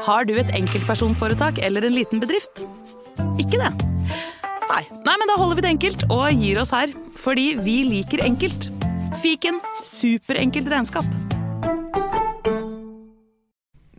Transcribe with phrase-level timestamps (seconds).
[0.00, 2.62] Har du et enkeltpersonforetak eller en liten bedrift?
[3.40, 3.70] Ikke det?
[4.70, 4.84] Nei.
[5.04, 6.94] Nei, men da holder vi det enkelt og gir oss her.
[7.20, 8.70] Fordi vi liker enkelt.
[9.20, 11.04] Fiken superenkelt regnskap.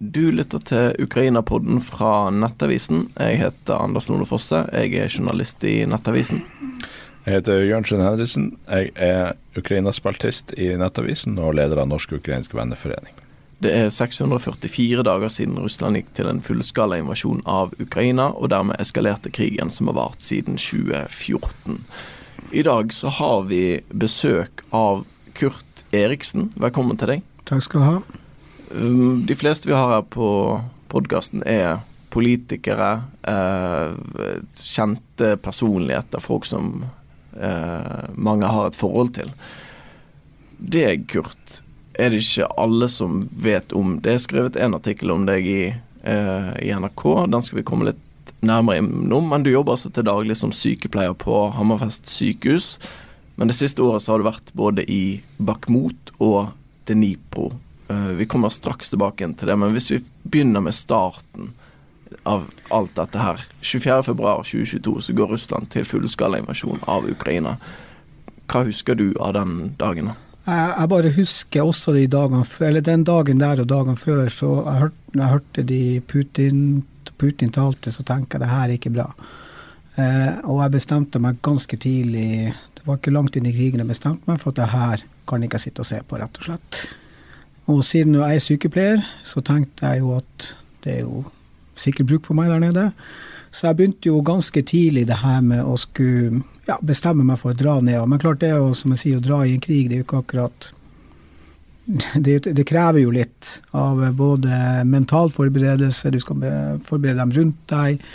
[0.02, 3.12] Du lytter til Ukraina-podden fra Nettavisen.
[3.20, 4.66] Jeg heter Anders Lone Fosse.
[4.74, 6.42] Jeg er journalist i Nettavisen.
[7.28, 8.52] Jeg heter Jørnsen Henriksen.
[8.66, 13.21] Jeg er Ukrainaspaltist i Nettavisen og leder av Norsk-ukrainsk venneforening.
[13.62, 18.82] Det er 644 dager siden Russland gikk til en fullskala invasjon av Ukraina, og dermed
[18.82, 21.78] eskalerte krigen som har vart siden 2014.
[22.58, 25.06] I dag så har vi besøk av
[25.38, 26.50] Kurt Eriksen.
[26.58, 27.24] Velkommen til deg.
[27.46, 27.96] Takk skal du ha.
[28.74, 30.28] Um, de fleste vi har her på
[30.90, 32.92] podkasten er politikere,
[33.24, 33.94] eh,
[34.58, 36.86] kjente personligheter, folk som
[37.38, 39.32] eh, mange har et forhold til.
[40.60, 41.62] Deg, Kurt,
[41.94, 43.98] er det ikke alle som vet om.
[44.04, 45.64] Det er skrevet en artikkel om deg i,
[46.04, 49.30] eh, i NRK, den skal vi komme litt nærmere innom.
[49.30, 52.78] Men du jobber altså til daglig som sykepleier på Hammerfest sykehus.
[53.36, 56.52] Men det siste året så har du vært både i Bakhmut og
[56.90, 57.52] Dnipro.
[57.90, 61.54] Eh, vi kommer straks tilbake til det, men hvis vi begynner med starten
[62.24, 63.46] av alt dette her.
[63.62, 67.56] 24.2.2022 så går Russland til fullskalainvasjon av Ukraina.
[68.52, 70.12] Hva husker du av den dagen?
[70.52, 74.82] Jeg, bare husker også de dagene eller den dagen der og dagene før, så jeg
[74.82, 76.58] hørte, når jeg hørte de Putin,
[77.22, 79.08] Putin talte, så tenkte jeg det her er ikke bra.
[79.96, 83.92] Eh, og jeg bestemte meg ganske tidlig, det var ikke langt inn i krigen, jeg
[83.94, 86.50] bestemte meg for at det her kan ikke jeg sitte og se på, rett og
[86.50, 86.82] slett.
[87.72, 90.48] Og siden jeg er sykepleier, så tenkte jeg jo at
[90.84, 91.24] det er jo
[91.80, 92.90] sikkert bruk for meg der nede.
[93.52, 97.52] Så jeg begynte jo ganske tidlig det her med å skulle ja, bestemme meg for
[97.52, 98.00] å dra ned.
[98.08, 100.04] Men klart det er jo, som jeg sier, å dra i en krig, det er
[100.04, 100.72] jo ikke akkurat
[102.16, 106.46] det, det, krever jo litt av både mental forberedelse, du skal
[106.88, 108.06] forberede dem rundt deg.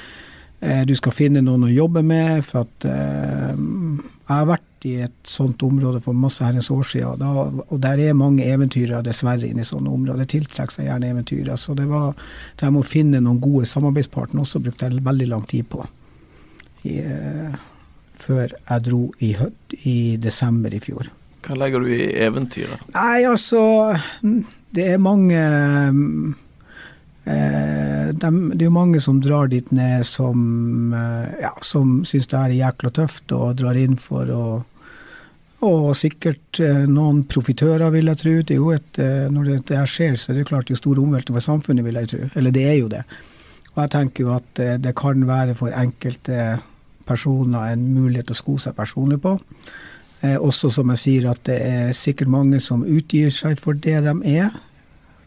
[0.61, 2.45] Eh, du skal finne noen å jobbe med.
[2.47, 7.21] For at eh, jeg har vært i et sånt område for masse herrens år siden.
[7.23, 10.25] Da, og der er mange eventyrere dessverre inne i sånne områder.
[10.25, 11.59] Det tiltrekker seg gjerne eventyrere.
[11.61, 12.17] Så det var
[12.61, 15.85] det med å finne noen gode samarbeidspartnere også brukte jeg veldig lang tid på.
[16.87, 17.61] I, eh,
[18.17, 19.35] før jeg dro i,
[19.85, 21.11] i desember i fjor.
[21.47, 22.81] Hva legger du i eventyret?
[22.95, 23.61] Nei, altså
[24.75, 25.39] Det er mange
[27.27, 32.31] eh, de, Det er jo mange som drar dit ned som eh, ja, som syns
[32.33, 34.47] det er jækla tøft og drar inn for å
[35.67, 38.33] og sikkert eh, noen profitører, vil jeg tro.
[38.45, 41.01] Det er jo et, eh, når det her skjer, så er det klart jo store
[41.01, 42.29] omveltninger for samfunnet, vil jeg tro.
[42.37, 43.01] Eller det er jo det.
[43.73, 46.59] Og jeg tenker jo at det kan være for enkelte
[47.09, 49.37] personer en mulighet å sko seg personlig på.
[50.25, 53.99] Eh, også som jeg sier at det er sikkert mange som utgir seg for det
[54.07, 54.55] de er.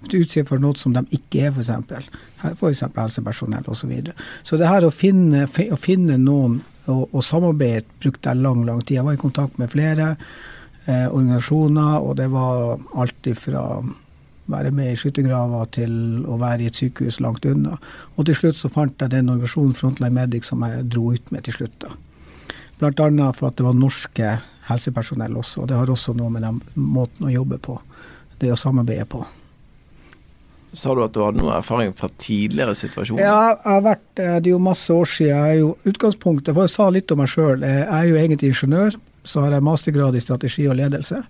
[0.08, 2.10] Utgir for noe som de ikke er, f.eks.
[2.56, 2.84] F.eks.
[2.96, 3.82] helsepersonell osv.
[3.82, 4.16] Så, videre.
[4.48, 8.80] så det her å finne, å finne noen og, og samarbeid brukte jeg lang, lang
[8.82, 8.98] tid.
[8.98, 10.14] Jeg var i kontakt med flere
[10.86, 13.64] eh, organisasjoner, og det var alt ifra
[14.50, 15.92] være med i skyttergraver til
[16.26, 17.78] å være i et sykehus langt unna.
[18.18, 21.46] Og til slutt så fant jeg den organisasjonen Frontline Medic som jeg dro ut med
[21.46, 21.76] til slutt.
[21.86, 21.94] da.
[22.80, 24.38] Blant annet for at det var norske
[24.70, 25.62] helsepersonell også.
[25.62, 27.80] og Det har også noe med den måten å jobbe på,
[28.40, 29.26] det å samarbeide på.
[30.74, 33.24] Sa du at du hadde noe erfaring fra tidligere situasjoner?
[33.26, 35.32] Ja, jeg har vært, eh, det er jo masse år siden.
[35.34, 38.52] Jeg er jo utgangspunktet, for jeg sa litt om meg sjøl, jeg er jo egentlig
[38.54, 39.00] ingeniør.
[39.26, 41.24] Så har jeg mastergrad i strategi og ledelse.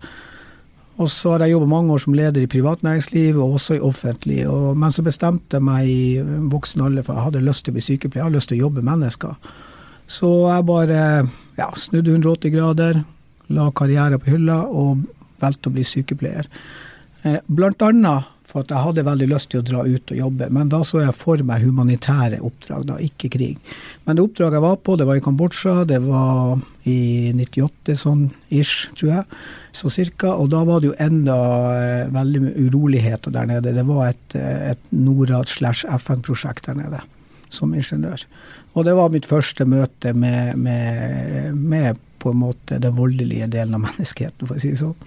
[0.99, 3.79] Og så har jeg jobba mange år som leder i privat næringsliv, og også i
[3.79, 4.41] offentlig.
[4.47, 6.19] Og, men så bestemte jeg meg i
[6.51, 8.65] voksen alder for jeg hadde lyst til å bli sykepleier, jeg hadde lyst til å
[8.65, 9.53] jobbe med mennesker.
[10.09, 10.99] Så jeg bare
[11.55, 12.99] ja, snudde 180 grader,
[13.55, 15.05] la karriere på hylla og
[15.39, 16.49] valgte å bli sykepleier.
[17.23, 20.47] Eh, blant annet for jeg hadde veldig lyst til å dra ut og jobbe.
[20.53, 23.59] Men da så jeg for meg humanitære oppdrag, da, ikke krig.
[24.07, 25.75] Men det oppdraget jeg var på, det var i Kambodsja.
[25.89, 26.57] Det var
[26.89, 29.39] i 98, sånn ish, tror jeg.
[29.77, 30.33] Så cirka.
[30.33, 31.37] Og da var det jo enda
[31.77, 33.75] eh, veldig uroligheter der nede.
[33.77, 37.05] Det var et, eh, et Norad slash FN-prosjekt der nede,
[37.53, 38.25] som ingeniør.
[38.73, 43.77] Og det var mitt første møte med, med, med på en måte den voldelige delen
[43.77, 44.97] av menneskeheten, for å si det sånn.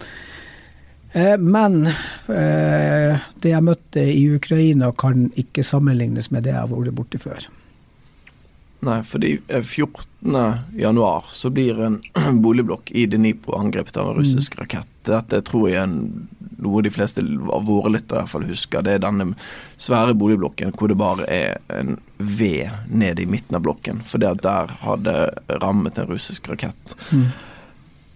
[1.12, 6.73] Eh, men eh, det jeg møtte i Ukraina kan ikke sammenlignes med det jeg har
[6.73, 7.49] vært borti før.
[8.82, 12.00] Nei, fordi 14.1 eh, så blir en
[12.44, 14.62] boligblokk i Dnipro angrepet av en russisk mm.
[14.64, 14.88] rakett.
[15.06, 15.93] Dette tror jeg er
[16.62, 18.82] noe de fleste av våre lyttere i hvert fall husker.
[18.87, 19.32] Det er denne
[19.82, 24.03] svære boligblokken hvor det bare er en V ned i midten av blokken.
[24.06, 25.17] For det at der hadde
[25.62, 26.97] rammet en russisk rakett.
[27.11, 27.31] Mm.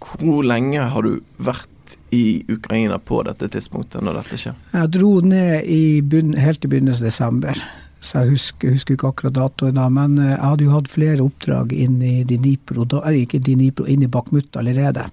[0.07, 1.71] Hvor lenge har du vært
[2.17, 4.57] i Ukraina på dette tidspunktet, når dette skjer?
[4.73, 7.63] Jeg dro ned i bunn, helt i begynnelsen av desember.
[8.01, 9.89] så jeg husker, husker ikke akkurat datoen da.
[9.93, 14.11] Men jeg hadde jo hatt flere oppdrag inn i Dinipro, da, ikke Dinipro, inn i
[14.11, 15.09] Bakhmut allerede.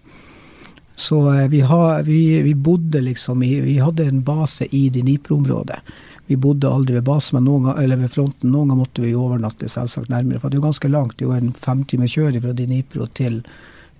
[0.95, 5.79] Så vi, har, vi, vi, bodde liksom i Vi hadde en base i Dinipro-området.
[6.25, 8.51] Vi bodde aldri ved basen, men noen, eller ved fronten.
[8.53, 10.39] Noen ganger måtte vi overnatte selvsagt nærmere.
[10.39, 11.17] For det er jo ganske langt.
[11.17, 13.41] Det er jo en femtime kjør fra Dinipro til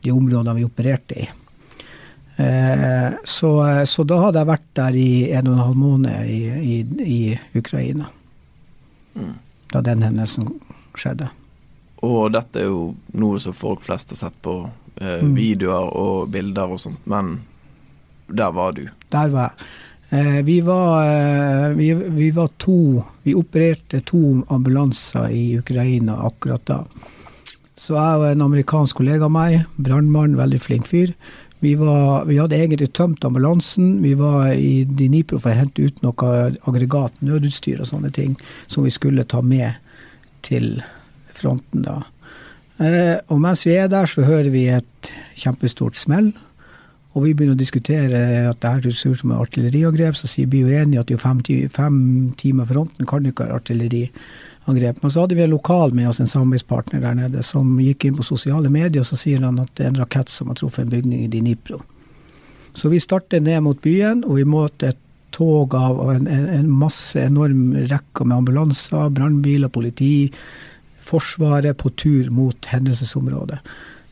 [0.03, 1.27] de områdene vi opererte i.
[2.35, 3.51] Eh, så,
[3.85, 7.21] så, da hadde jeg vært der i en og en halv måned i, i, i
[7.59, 8.09] Ukraina.
[9.13, 9.37] Mm.
[9.73, 10.49] Da den hendelsen
[10.97, 11.29] skjedde.
[12.03, 14.57] Og dette er jo noe som folk flest har sett på
[14.99, 15.33] eh, mm.
[15.37, 17.37] videoer og bilder og sånt, men
[18.27, 18.87] der var du?
[19.13, 19.67] Der var jeg.
[20.13, 26.65] Eh, vi var, eh, vi, vi var to Vi opererte to ambulanser i Ukraina akkurat
[26.65, 26.83] da.
[27.75, 31.15] Så jeg og en amerikansk kollega av meg, brannmann, veldig flink fyr,
[31.63, 34.01] vi, var, vi, hadde egentlig tømt ambulansen.
[34.03, 36.31] Vi var i Dnipro for å hente ut noe
[36.67, 38.33] aggregat, nødutstyr og sånne ting,
[38.67, 39.79] som vi skulle ta med
[40.43, 40.81] til
[41.31, 42.01] fronten da.
[42.83, 46.33] Eh, og mens vi er der, så hører vi et kjempestort smell.
[47.13, 48.19] Og vi begynner å diskutere
[48.49, 50.19] at det her ser ut som artilleriangrep.
[50.19, 51.39] Så sier vi jo enige at det er fem,
[51.71, 51.97] fem
[52.43, 53.61] timer fronten kan ikke være
[54.65, 55.01] artilleriangrep.
[55.03, 58.17] Men så hadde vi en lokal med oss, en samarbeidspartner der nede, som gikk inn
[58.17, 60.85] på sosiale medier og så sier han at det er en rakett som har truffet
[60.85, 61.81] en bygning i Dnipro.
[62.73, 64.99] Så vi starter ned mot byen, og vi møter et
[65.33, 70.31] tog av en, en, masse enorm rekke med ambulanser, brannbiler, politi,
[71.03, 73.57] Forsvaret på tur mot hendelsesområdet.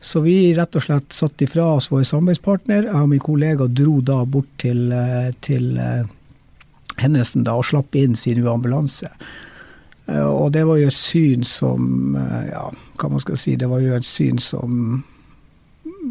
[0.04, 2.82] Så vi rett og slett satte ifra oss vår samarbeidspartner.
[2.84, 6.04] Jeg og min kollega dro da bort til, eh, til eh,
[7.00, 9.08] hendelsen da og slapp inn siden vi var ambulanse.
[10.06, 12.16] Eh, og det var jo et syn som
[12.50, 12.68] Ja,
[12.98, 13.56] hva man skal si.
[13.56, 15.02] Det var jo et syn som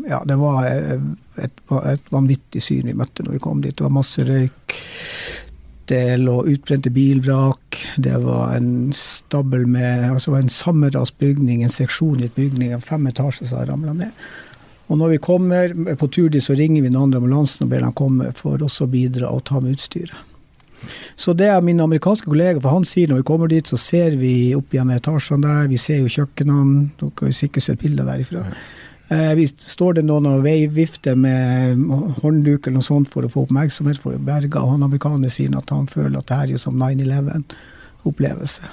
[0.07, 3.75] Ja, det var et, et vanvittig syn vi møtte når vi kom dit.
[3.77, 4.77] Det var masse røyk.
[5.91, 7.77] Det lå utbrente bilvrak.
[7.97, 13.09] Det var en stabel med altså en sammenrasbygning, en seksjon i et bygning, av fem
[13.11, 14.25] etasjer som hadde ramla ned.
[14.91, 17.83] Og når vi kommer på tur dit, så ringer vi den andre ambulansen og ber
[17.83, 20.15] dem komme for også å bidra og ta med utstyret.
[21.19, 24.17] Så det er min amerikanske kollega, for han sier når vi kommer dit, så ser
[24.19, 28.07] vi opp gjennom etasjene der, vi ser jo kjøkkenene, dere har jo sikkert sett bilder
[28.09, 28.45] derifra.
[29.11, 31.81] Eh, vi står det noen og vifter med
[32.21, 34.61] håndduk eller noe sånt for å få oppmerksomhet for Berga.
[34.61, 38.71] Og han amerikaner sier at han føler at det her er som 9-11-opplevelse.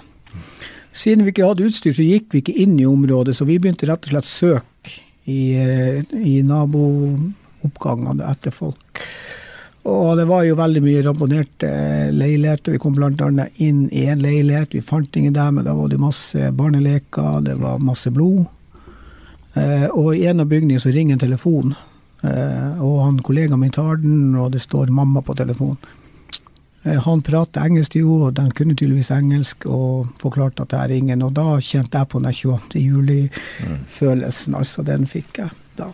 [0.94, 3.88] Siden vi ikke hadde utstyr, så gikk vi ikke inn i området, så vi begynte
[3.90, 4.92] rett og slett søk
[5.28, 9.02] i, eh, i nabooppgangene etter folk.
[9.86, 11.68] Og det var jo veldig mye ramponerte
[12.12, 12.74] leiligheter.
[12.74, 13.46] Vi kom bl.a.
[13.62, 14.74] inn i en leilighet.
[14.74, 18.46] Vi fant ingen der, men da var det masse barneleker, det var masse blod.
[19.54, 21.74] Eh, og i en av bygningene så ringer en telefon.
[22.22, 25.78] Eh, og han kollegaen min tar den, og det står mamma på telefonen.
[26.82, 30.82] Eh, han prater engelsk til henne, og den kunne tydeligvis engelsk, og forklarte at det
[30.82, 31.24] er ingen.
[31.26, 32.82] Og da kjente jeg på den 22.
[32.82, 34.58] juli-følelsen.
[34.58, 35.92] Altså, den fikk jeg da.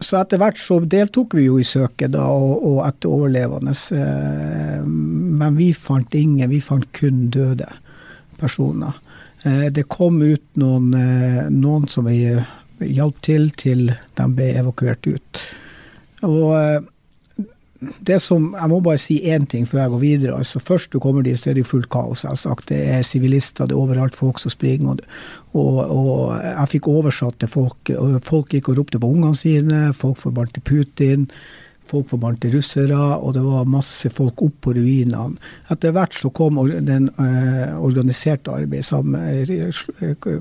[0.00, 3.72] Så etter hvert så deltok vi jo i søket da, og, og etter overlevende.
[4.84, 7.68] Men vi fant ingen, vi fant kun døde
[8.36, 8.98] personer.
[9.46, 12.18] Eh, det kom ut noen, eh, noen som vi
[12.80, 15.42] hjalp til til de ble evakuert ut.
[16.26, 16.80] Og eh,
[18.00, 20.36] det som, Jeg må bare si én ting før jeg går videre.
[20.36, 22.24] altså Først du kommer dit, så er det fullt kaos.
[22.24, 22.68] Jeg har sagt.
[22.68, 24.86] Det er sivilister, det er overalt folk som springer.
[24.86, 25.04] Og,
[25.52, 27.90] og, og jeg fikk oversatt til folk.
[27.98, 29.92] og Folk gikk og ropte på ungene sine.
[29.92, 31.30] Folk forbandte Putin
[31.86, 35.36] folk forbannte russere, og det var masse folk opp på ruinene.
[35.72, 39.14] Etter hvert så kom den uh, organiserte arbeidet som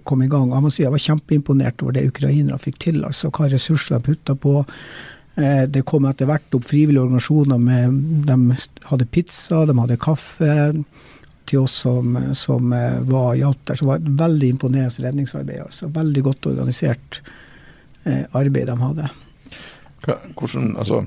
[0.07, 0.53] kom i gang.
[0.53, 3.03] Jeg må si jeg var kjempeimponert over det ukrainere fikk til.
[3.05, 4.63] altså Hva ressurser de putta på.
[5.36, 8.38] Uh, det kom etter hvert opp frivillige organisasjoner med De
[8.89, 10.51] hadde pizza, de hadde kaffe
[11.46, 13.75] til oss som, som uh, var hjalp der.
[13.75, 15.62] Så det var et veldig imponerende redningsarbeid.
[15.68, 17.22] altså Veldig godt organisert
[18.38, 19.08] arbeid de hadde.
[20.38, 21.00] Hvordan, altså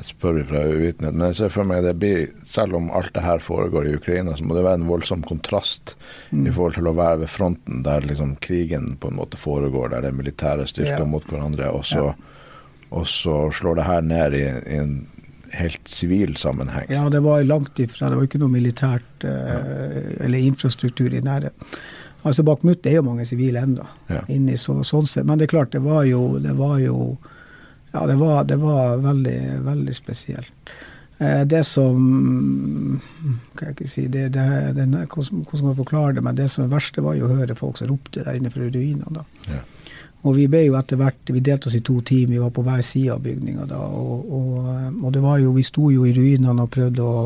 [0.00, 3.24] jeg spør fra uvitenhet, men jeg ser for meg det blir, selv om alt det
[3.24, 5.94] her foregår i Ukraina, så må det være en voldsom kontrast
[6.30, 6.46] mm.
[6.46, 10.06] i forhold til å være ved fronten, der liksom krigen på en måte foregår, der
[10.06, 11.08] det er militære styrker ja.
[11.08, 12.84] mot hverandre, og så, ja.
[12.96, 14.94] og så, slår det her ned i, i en
[15.52, 16.86] helt sivil sammenheng.
[16.92, 18.08] Ja, det var langt ifra.
[18.08, 19.58] Det var ikke noe militært eh, ja.
[20.24, 21.80] eller infrastruktur i nærheten.
[22.22, 24.20] Altså Bakhmut er jo mange sivile ennå, ja.
[24.60, 25.24] så, sånn sett.
[25.26, 27.16] Men det er klart, det var jo, det var jo
[27.92, 30.74] ja, det var, det var veldig, veldig spesielt.
[31.18, 33.00] Eh, det som
[33.58, 34.44] Kan jeg ikke si det, det,
[34.76, 36.24] det, Hvordan skal jeg forklare det?
[36.24, 38.64] Men det som er verste, var jo å høre folk som ropte der inne fra
[38.64, 39.24] ruinene.
[39.50, 39.60] Ja.
[40.22, 42.64] Og vi ble jo etter hvert Vi delte oss i to team, vi var på
[42.64, 43.80] hver side av bygninga da.
[43.80, 44.70] Og, og,
[45.02, 47.24] og, det var jo Vi sto jo i ruinene og prøvde å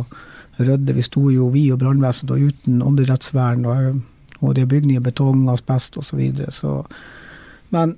[0.54, 0.94] Rødde.
[0.94, 3.64] Vi sto jo, vi og brannvesenet, uten åndedrettsvern.
[3.66, 4.02] Og,
[4.38, 6.12] og det er bygninger, betong, asbest osv.
[6.12, 6.84] Så videre, så
[7.74, 7.96] Men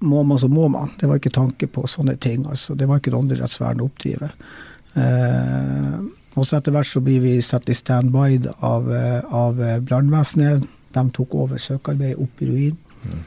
[0.00, 0.92] må man, så må man.
[1.00, 2.46] Det var ikke tanke på sånne ting.
[2.46, 2.74] altså.
[2.74, 4.30] Det var ikke et åndedrettsvern å oppdrive.
[4.94, 5.96] Eh,
[6.38, 8.92] og så etter hvert så blir vi satt i standby av,
[9.34, 10.68] av brannvesenet.
[10.94, 12.78] De tok over søkearbeidet opp i ruin.
[13.02, 13.26] Mm.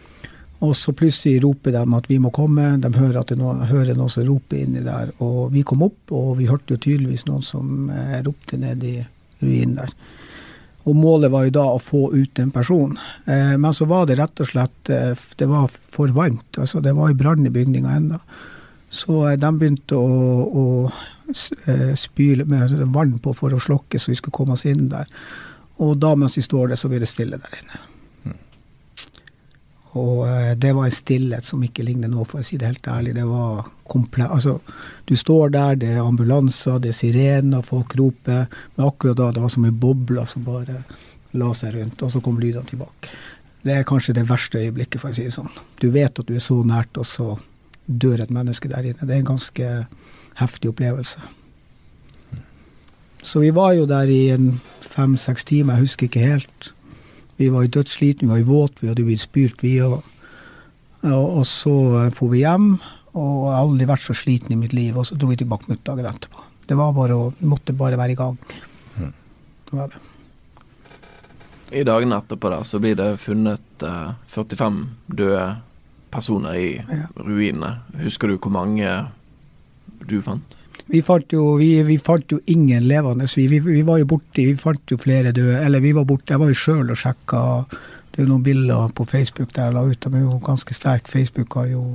[0.61, 2.75] Og så plutselig roper de at vi må komme.
[2.81, 5.09] De hører at det noen, hører noen som roper inni der.
[5.25, 8.99] Og vi kom opp, og vi hørte jo tydeligvis noen som eh, ropte ned i
[9.41, 9.95] ruinen der.
[10.83, 12.97] Og målet var jo da å få ut en person.
[13.25, 16.57] Eh, men så var det rett og slett eh, Det var for varmt.
[16.57, 18.21] altså Det var jo brann i bygninga ennå.
[18.89, 20.11] Så eh, de begynte å,
[20.51, 20.65] å
[21.65, 25.07] Eh, spyle med vann på for å slokke, så vi skulle komme oss inn der.
[25.81, 27.81] Og da mens vi står der, så blir det stille der inne.
[29.99, 32.87] Og eh, det var en stillhet som ikke ligner nå, for å si det helt
[32.87, 33.15] ærlig.
[33.17, 34.59] Det var komplett Altså,
[35.05, 38.47] du står der, det er ambulanser, det er sirener, folk roper.
[38.75, 40.83] Men akkurat da, det var som en boble som bare
[41.35, 43.11] la seg rundt, og så kom lydene tilbake.
[43.61, 45.51] Det er kanskje det verste øyeblikket, for å si det sånn.
[45.83, 47.35] Du vet at du er så nært, og så
[47.85, 49.05] dør et menneske der inne.
[49.05, 49.69] Det er en ganske
[50.39, 51.21] heftig opplevelse.
[53.21, 54.23] Så vi var jo der i
[54.81, 56.71] fem-seks timer, jeg husker ikke helt.
[57.41, 59.97] Vi var jo dødssliten, vi var jo våt, vi hadde blitt spylt, vi òg.
[61.01, 61.73] Og, og, så
[62.13, 62.75] for vi hjem,
[63.17, 64.93] og jeg har aldri vært så sliten i mitt liv.
[64.93, 66.45] Og så dro vi tilbake mot dagen etterpå.
[66.69, 68.37] Det var bare å, Vi måtte bare være i gang.
[68.99, 69.11] Mm.
[69.65, 70.03] Det var det.
[71.71, 75.45] I dagene etterpå da, så blir det funnet eh, 45 døde
[76.11, 77.07] personer i ja.
[77.15, 77.77] ruinene.
[78.03, 78.91] Husker du hvor mange
[80.05, 80.60] du fant?
[80.91, 83.27] Vi fant jo, jo ingen levende.
[83.35, 85.61] Vi, vi, vi, var jo borti Vi fant jo flere døde.
[85.63, 86.33] Eller vi var borte.
[86.33, 87.43] Jeg var jo sjøl og sjekka.
[88.11, 90.03] Det er jo noen bilder på Facebook der jeg la ut.
[90.03, 91.11] De er jo ganske sterke.
[91.11, 91.85] Facebook har jo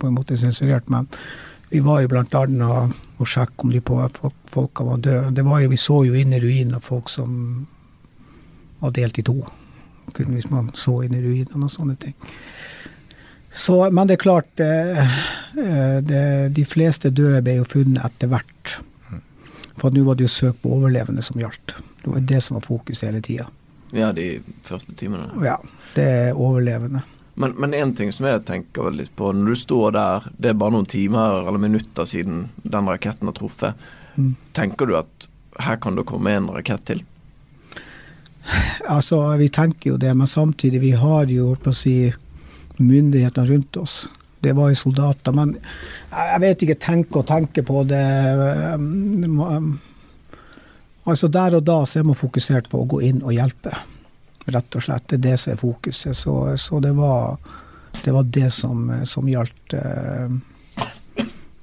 [0.00, 0.90] på en måte sensurert.
[0.92, 1.08] Men
[1.70, 5.32] vi var jo blant annet og sjekka om de på folk, folka var døde.
[5.34, 7.66] Det var jo, vi så jo inn i ruinene folk som
[8.82, 9.38] var delt i to.
[10.18, 12.16] Hvis man så inn i ruinene og sånne ting.
[13.54, 15.18] Så, men det er klart, eh,
[15.58, 18.76] eh, det, de fleste døde ble jo funnet etter hvert.
[19.78, 21.76] For nå var det jo søk på overlevende som gjaldt.
[22.02, 23.46] Det var det som var fokus hele tida.
[23.94, 25.30] Ja, de første timene.
[25.44, 25.60] Ja,
[25.94, 27.04] det er overlevende.
[27.34, 30.74] Men én ting som jeg tenker litt på, når du står der, det er bare
[30.76, 33.86] noen timer eller minutter siden den raketten har truffet.
[34.14, 34.34] Mm.
[34.54, 35.28] Tenker du at
[35.62, 37.02] her kan det komme en rakett til?
[38.90, 41.96] Altså, vi tenker jo det, men samtidig, vi har jo, på å si
[42.82, 44.04] myndighetene rundt oss.
[44.44, 45.32] Det var jo soldater.
[45.32, 45.56] Men
[46.10, 48.04] jeg vet ikke, tenke og tenke på det
[51.04, 53.74] Altså Der og da så er man fokusert på å gå inn og hjelpe,
[54.48, 55.04] rett og slett.
[55.08, 56.16] Det er det som er fokuset.
[56.16, 57.36] Så, så det, var,
[58.00, 59.76] det, var, det som, som gjaldt.
[59.76, 60.38] Eh,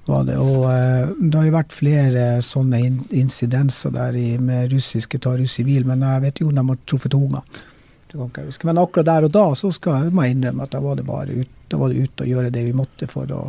[0.06, 0.38] var det.
[0.38, 2.82] Og eh, det har jo vært flere sånne
[3.18, 7.18] incidenser der med russiske tar sivil, men jeg vet jo om de har truffet
[8.20, 8.50] unger.
[8.64, 11.38] Men akkurat der og da så skal jeg må innrømme at da var det bare
[11.44, 13.46] ut, da var det ut og gjøre det vi måtte for å,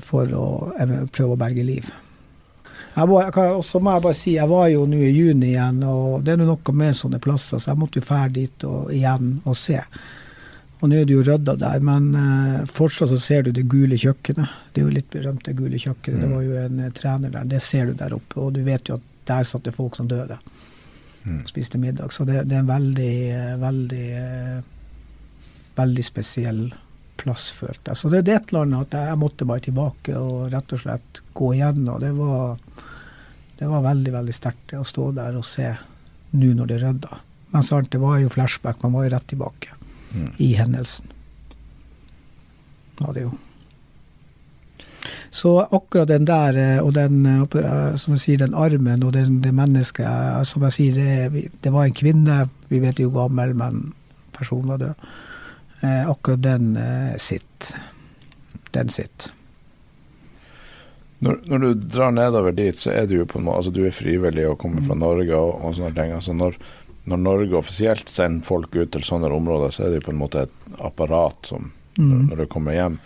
[0.00, 0.46] for å
[1.12, 1.92] prøve å berge liv.
[2.92, 5.78] Jeg var, og så må jeg bare si, jeg var jo nå i juni igjen,
[5.88, 9.38] og det er noe med sånne plasser, så jeg måtte jo fære dit og, igjen
[9.48, 9.78] og se.
[10.82, 13.96] Og nå er det jo rydda der, men uh, fortsatt så ser du det gule
[13.96, 14.58] kjøkkenet.
[14.74, 16.18] Det er jo litt berømt, det gule kjøkkenet.
[16.18, 16.24] Mm.
[16.24, 17.46] Det var jo en uh, trener der.
[17.54, 20.10] Det ser du der oppe, og du vet jo at der satt det folk som
[20.10, 20.40] døde
[21.24, 21.42] mm.
[21.46, 22.12] spiste middag.
[22.12, 23.14] Så det, det, er en veldig,
[23.60, 24.06] veldig,
[25.76, 26.62] veldig spesiell
[27.22, 28.00] plass, følte jeg.
[28.00, 30.82] Så det, det er et eller annet at jeg måtte bare tilbake og rett og
[30.82, 32.00] slett gå igjennom.
[32.02, 32.58] Det var,
[33.58, 35.70] det var veldig, veldig sterkt å stå der og se
[36.32, 37.20] nå når det rydda.
[37.52, 39.74] Men sant, det var jo flashback, man var jo rett tilbake
[40.14, 40.28] mm.
[40.40, 41.10] i hendelsen.
[43.02, 43.34] Ja, det jo.
[45.30, 49.40] Så akkurat den der, eh, og den, eh, som jeg sier, den armen og den,
[49.42, 52.48] det mennesket eh, Som jeg sier, det, det, var en kvinne.
[52.68, 53.92] Vi vet jo gammel, men
[54.32, 55.06] personen var død.
[55.82, 56.78] akkurat den
[57.18, 57.72] sitt.
[58.70, 59.32] Den sitt.
[61.22, 63.84] Når, når, du drar nedover dit, så er du jo på en måte altså Du
[63.86, 65.02] er frivillig og kommer fra mm.
[65.02, 66.14] Norge og, og sånne ting.
[66.14, 66.56] altså når,
[67.04, 70.22] når Norge offisielt sender folk ut til sånne områder, så er det jo på en
[70.22, 72.28] måte et apparat som mm.
[72.30, 72.98] når, du kommer hjem.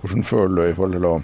[0.00, 1.14] Hvordan føler du i forhold til å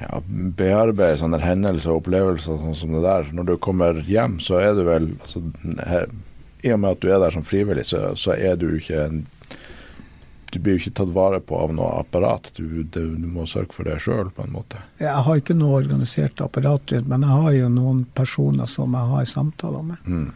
[0.00, 3.30] ja, bearbeide sånne hendelser og opplevelser sånn som det der.
[3.36, 5.42] Når du kommer hjem, så er du vel altså,
[5.86, 6.10] her,
[6.66, 9.24] I og med at du er der som frivillig, så, så er du ikke en
[10.54, 12.52] du blir jo ikke tatt vare på av noe apparat.
[12.56, 14.78] Du, du, du må sørge for det sjøl, på en måte.
[15.02, 19.10] Jeg har ikke noe organisert apparat rundt, men jeg har jo noen personer som jeg
[19.10, 20.06] har samtaler med.
[20.06, 20.30] Mm.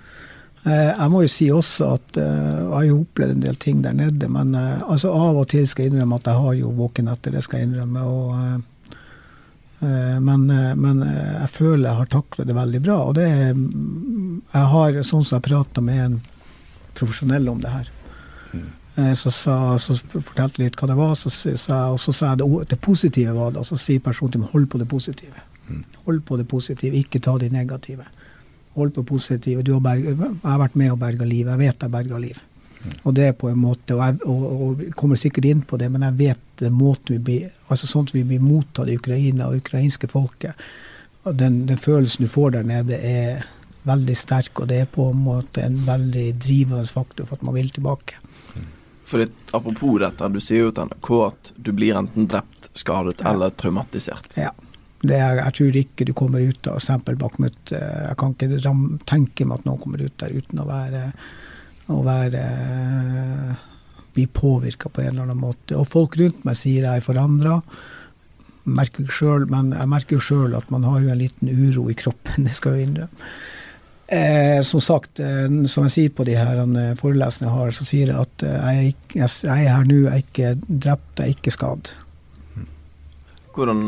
[0.67, 3.81] Eh, jeg må jo si også at uh, jeg har jo opplevd en del ting
[3.87, 6.75] der nede, men uh, altså av og til skal jeg innrømme at jeg har jo
[6.83, 8.05] våken etter, det skal jeg innrømme.
[8.05, 8.59] og Eh,
[10.21, 12.99] men, eh, men eh, jeg føler jeg har takla det veldig bra.
[13.09, 13.55] Og det er
[14.51, 16.21] Jeg har, sånn som jeg prata med en
[16.99, 17.91] profesjonell om det her,
[18.97, 22.33] eh, så, sa, så fortalte jeg litt hva det var, så, så, og så sa
[22.33, 24.89] jeg det, det positive var det, og så sier personen til meg hold på det
[24.91, 25.47] positive.
[26.05, 28.09] Hold på det positive, ikke ta det negative.
[28.75, 29.63] Hold på positive.
[29.63, 31.47] Du har berg, jeg har vært med og berga liv.
[31.47, 32.43] Jeg vet jeg berga liv.
[33.03, 35.91] Og det er på en måte, og jeg og, og kommer sikkert inn på det,
[35.93, 39.61] men jeg vet måten vi blir altså sånn som vi blir mottatt i Ukraina og
[39.61, 40.55] ukrainske folket.
[41.25, 43.45] den, den følelsen du får der nede, er
[43.83, 47.57] veldig sterk, og det er på en måte en veldig drivende faktor for at man
[47.57, 48.17] vil tilbake.
[49.05, 53.25] For det, apropos dette, du sier jo til NRK at du blir enten drept, skadet
[53.27, 54.37] eller traumatisert.
[54.39, 54.53] Ja.
[55.01, 57.73] Det er, jeg tror ikke du kommer ut av Bakhmut.
[57.73, 61.13] eh, Jeg kan ikke tenke meg at noen kommer ut der uten å være,
[61.93, 63.63] å være eh,
[64.15, 65.77] bli påvirka på en eller annen måte.
[65.79, 67.61] Og folk rundt meg sier jeg er forandra.
[68.71, 71.97] Merker selv, men jeg merker jo sjøl at man har jo en liten uro i
[71.99, 72.45] kroppen.
[72.49, 73.33] Det skal jeg innrømme.
[74.11, 77.85] Eh, som sagt, eh, som jeg sier på de her eh, forelesningene jeg har, så
[77.87, 81.29] sier jeg at eh, jeg, er jeg, er her nå, jeg er ikke drept, jeg
[81.29, 81.93] er ikke skadd.
[83.55, 83.85] Hvordan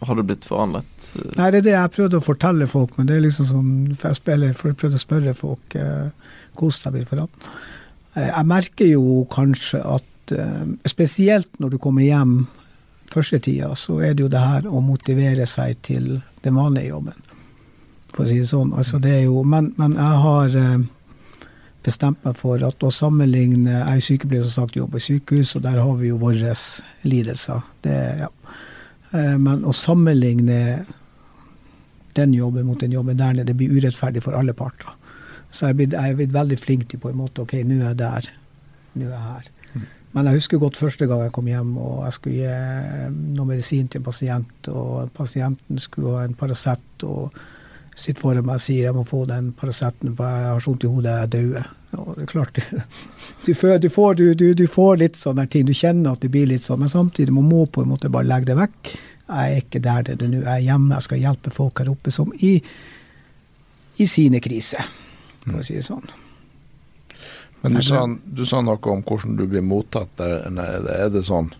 [0.00, 1.10] har du blitt forandret?
[1.36, 4.10] Nei, det er det jeg prøvde å fortelle folk, men det er liksom sånn for
[4.10, 7.50] jeg spiller, for jeg prøvde å spørre folk eh, hvordan jeg blir forandret.
[8.14, 12.38] Eh, jeg merker jo kanskje at eh, spesielt når du kommer hjem
[13.10, 17.26] første tida, så er det jo det her å motivere seg til den vanlige jobben.
[18.10, 18.72] For å si det sånn.
[18.74, 20.86] Altså, det er jo, men, men jeg har eh,
[21.86, 25.64] bestemt meg for at å sammenligne Jeg er sykepleier som sagt jobber i sykehus, og
[25.66, 26.54] der har vi jo våre
[27.06, 27.62] lidelser.
[27.86, 28.28] Det, ja.
[29.10, 30.84] Men å sammenligne
[32.14, 34.92] den jobben mot den jobben der nede, det blir urettferdig for alle parter.
[35.50, 37.80] Så jeg er blitt, jeg er blitt veldig flink til på en måte OK, nå
[37.80, 38.30] er jeg der.
[38.94, 39.48] Nå er jeg her.
[40.12, 43.86] Men jeg husker godt første gang jeg kom hjem og jeg skulle gi noe medisin
[43.90, 47.36] til en pasient, og pasienten skulle ha en Paracet og
[47.94, 50.90] sitter foran meg og sier jeg må få den Paraceten, for jeg har vondt i
[50.90, 51.76] hodet, jeg er død.
[52.00, 52.58] Og det er klart,
[53.46, 56.66] du, får, du, du, du får litt sånne ting, du kjenner at det blir litt
[56.66, 58.94] sånn, men samtidig man må på en måte bare legge det vekk.
[59.30, 61.92] Jeg er ikke der det er nå, jeg er hjemme, jeg skal hjelpe folk her
[61.92, 62.56] oppe som i,
[64.02, 64.90] i sine kriser,
[65.44, 66.06] for å si det sånn.
[67.62, 70.46] Men du sa, du sa noe om hvordan du blir mottatt der.
[70.48, 71.52] Er det, sånn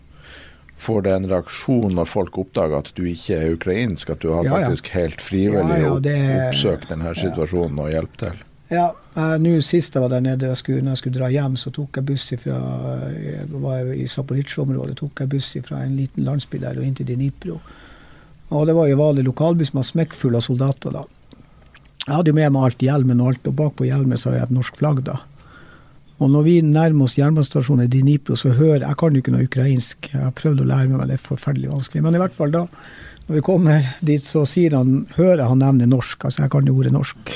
[0.81, 4.09] Får det en reaksjon når folk oppdager at du ikke er ukrainsk?
[4.09, 4.65] At du har Ja, ja.
[4.65, 8.39] faktisk helt frivillig Ja, ja, det- oppsøkt denne situasjonen og hjulpet til?
[8.71, 11.55] Ja, eh, nå sist jeg var der nede, jeg skulle, når jeg skulle dra hjem,
[11.55, 12.57] så tok jeg buss fra
[13.13, 17.05] jeg var i Zaporizjzja-området, tok jeg buss fra en liten landsby der og inn til
[17.05, 17.59] Dnipro.
[18.49, 21.03] Og det var jo vanlig lokalbuss med smekkfull av soldater da.
[22.07, 24.49] Jeg hadde jo med meg alt, hjelmen og alt, og bakpå hjelmen så har jeg
[24.49, 25.19] et norsk flagg da.
[26.21, 29.47] Og når vi nærmer oss jernbanestasjonen i Dnipro, så hører Jeg kan jo ikke noe
[29.47, 32.03] ukrainsk, jeg har prøvd å lære meg, men det er forferdelig vanskelig.
[32.05, 32.67] Men i hvert fall da,
[33.27, 36.77] når vi kommer dit, så sier han, hører han nevne norsk, altså jeg kan jo
[36.77, 37.33] ordet norsk.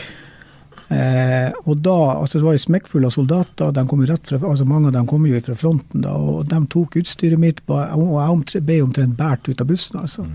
[0.93, 3.71] Eh, og da, altså Det var jo smekkfulle av soldater.
[3.73, 6.01] De kom jo rett fra, altså Mange av dem kom jo fra fronten.
[6.05, 9.99] da, og De tok utstyret mitt, og jeg ble omtrent båret ut av bussen.
[9.99, 10.27] altså.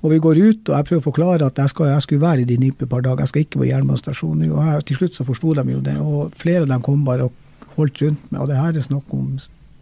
[0.00, 2.44] Og vi går ut, og jeg prøver å forklare at jeg, skal, jeg skulle være
[2.44, 3.20] i Dnipro et par dager.
[3.20, 4.52] Jeg skal ikke på jernbanestasjonen.
[4.54, 5.96] Og jeg, til slutt så forsto de jo det.
[6.00, 8.40] Og flere av dem kom bare og holdt rundt meg.
[8.40, 9.34] Og det her er snakk om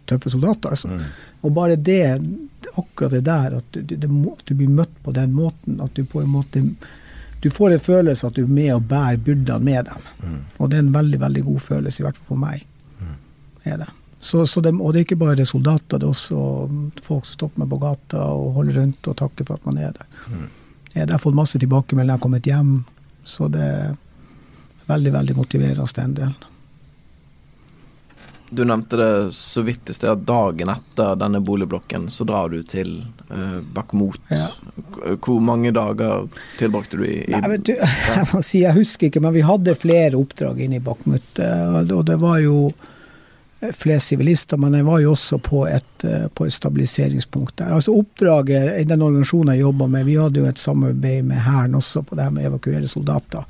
[0.09, 0.89] tøffe soldater, altså.
[1.45, 2.01] Og bare det,
[2.73, 6.23] akkurat det der, at du, det, du blir møtt på den måten, at du på
[6.23, 6.65] en måte
[7.39, 10.07] du får en følelse at du er med og bærer byrdene med dem.
[10.57, 12.65] Og det er en veldig veldig god følelse, i hvert fall for meg.
[13.63, 13.87] Er det.
[14.19, 16.39] Så, så de, og det er ikke bare soldater, det er også
[17.05, 19.93] folk som stopper meg på gata og holder rundt og takker for at man er
[19.95, 20.09] der.
[20.91, 22.73] Jeg har fått masse tilbakemeldinger når jeg har kommet hjem,
[23.23, 23.97] så det er
[24.89, 26.35] veldig, veldig motiverende den delen.
[28.49, 32.63] Du nevnte det så vidt i sted at dagen etter denne boligblokken så drar du
[32.65, 32.95] til
[33.29, 34.17] eh, Bakhmut.
[34.33, 34.47] Ja.
[35.21, 36.25] Hvor mange dager
[36.57, 37.75] tilbrakte du i, i Nei, vet du,
[38.15, 41.29] jeg må si, jeg husker ikke, men vi hadde flere oppdrag inne i Bakhmut.
[41.45, 42.71] eh, Og det var jo
[43.59, 47.73] flest sivilister, men jeg var jo også på et, eh, på et stabiliseringspunkt der.
[47.75, 51.75] Altså Oppdraget i den organisasjonen jeg jobba med, vi hadde jo et samarbeid med Hæren
[51.75, 53.43] også på det her med å evakuere soldater.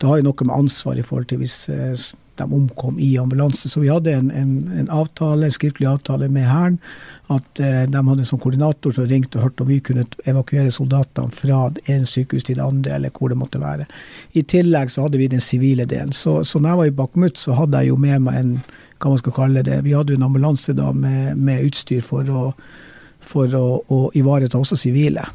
[0.00, 1.94] Det har jo noe med ansvar i forhold til hvis eh,
[2.40, 3.68] de omkom i ambulanse.
[3.68, 6.78] Så vi hadde en, en, en avtale, en skriftlig avtale med Hæren.
[7.32, 10.72] At eh, de hadde en sånn koordinator som ringte og hørte om vi kunne evakuere
[10.74, 13.86] soldatene fra en sykehus til det andre, eller hvor det måtte være.
[14.36, 16.12] I tillegg så hadde vi den sivile delen.
[16.12, 18.58] Så, så når jeg var i Bakhmut, så hadde jeg jo med meg en
[19.04, 22.28] hva man skal kalle det, Vi hadde jo en ambulanse da med, med utstyr for
[22.30, 22.44] å,
[23.20, 25.26] for å, å ivareta også sivile.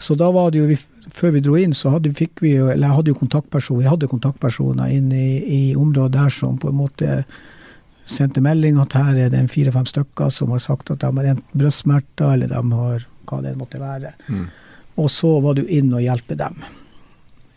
[0.00, 0.76] Så da var det jo, vi,
[1.08, 3.94] før vi dro inn, så hadde, fikk vi jo, eller jeg hadde jo kontaktpersoner, jeg
[3.94, 7.22] hadde kontaktpersoner inn i, i området der som på en måte
[8.10, 11.30] sendte melding at her er det en fire-fem stykker som har sagt at de har
[11.34, 14.14] enten brystsmerter, eller de har hva det måtte være.
[15.00, 16.58] Og så var du inn og hjelpe dem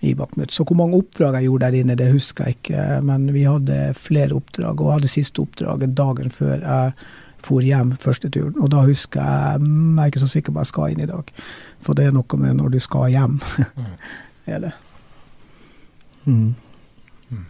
[0.04, 0.52] i Bakhmut.
[0.52, 2.86] Så hvor mange oppdrag jeg gjorde der inne, det husker jeg ikke.
[3.08, 6.96] Men vi hadde flere oppdrag, og jeg hadde siste oppdraget dagen før jeg
[7.44, 8.56] for hjem første turen.
[8.60, 11.04] Og da husker jeg mm, Jeg er ikke så sikker på at jeg skal inn
[11.04, 11.32] i dag.
[11.84, 13.40] For det er noe med når du skal hjem.
[14.46, 14.74] er det.
[16.26, 16.54] Mm.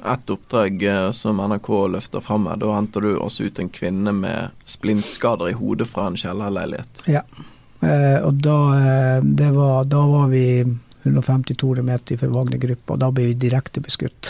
[0.05, 4.13] Et oppdrag eh, som NRK løfter fram her, da henter du også ut en kvinne
[4.15, 7.03] med splintskader i hodet fra en kjellerleilighet.
[7.11, 7.23] Ja,
[7.83, 10.63] eh, og da, eh, var, da var vi
[11.03, 14.29] 150-200 meter fra Wagner-gruppa, og da ble vi direkte beskutt.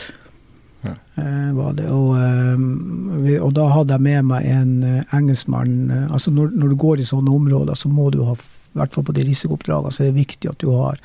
[0.84, 0.96] Ja.
[1.22, 1.88] Eh, var det.
[1.94, 4.74] Og, eh, og, da hadde jeg med meg en
[5.14, 5.92] engelskmann.
[6.10, 8.36] altså når, når, du går i sånne områder, så må du ha,
[8.74, 11.00] i hvert fall på de risikooppdragene, så er det viktig at du har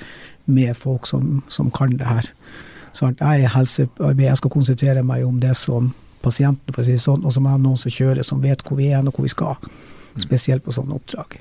[0.48, 2.30] med folk som, som kan det her.
[2.96, 5.92] Så jeg er helsearbeider, jeg skal konsentrere meg om det som
[6.24, 8.40] pasienten, for å si det sånn, og så må jeg ha noen som kjører, som
[8.42, 9.60] vet hvor vi er og hvor vi skal.
[9.68, 10.24] Mm.
[10.24, 11.38] Spesielt på sånne oppdrag.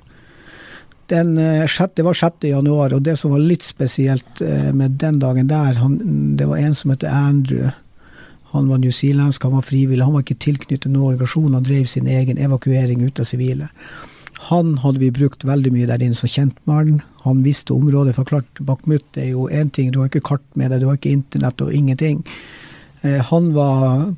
[1.07, 2.43] Den, det var 6.
[2.49, 4.41] januar, og det som var litt spesielt
[4.75, 6.01] med den dagen der, han,
[6.37, 7.71] det var en som heter Andrew
[8.57, 11.55] han var newzealandsk, han var frivillig, han var ikke tilknyttet noen organisasjon.
[11.57, 13.67] Han drev sin egen evakuering ut av sivile.
[14.47, 17.01] Han hadde vi brukt veldig mye der inne som kjentmann.
[17.25, 18.15] Han visste området.
[18.15, 20.99] For klart, Bakhmut er jo én ting, du har ikke kart med deg, du har
[20.99, 22.23] ikke internett og ingenting.
[23.01, 24.13] Eh, han var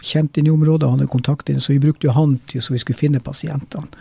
[0.00, 2.74] kjent inne i området, han hadde kontakt inn, så vi brukte jo han til så
[2.74, 3.92] vi skulle finne pasientene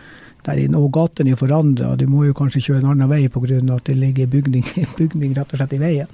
[0.47, 0.79] der inne.
[0.79, 3.59] Og gatene er forandra, du må jo kanskje kjøre en annen vei pga.
[3.75, 4.65] at det ligger bygning,
[4.99, 6.07] bygning rett og slett i veien.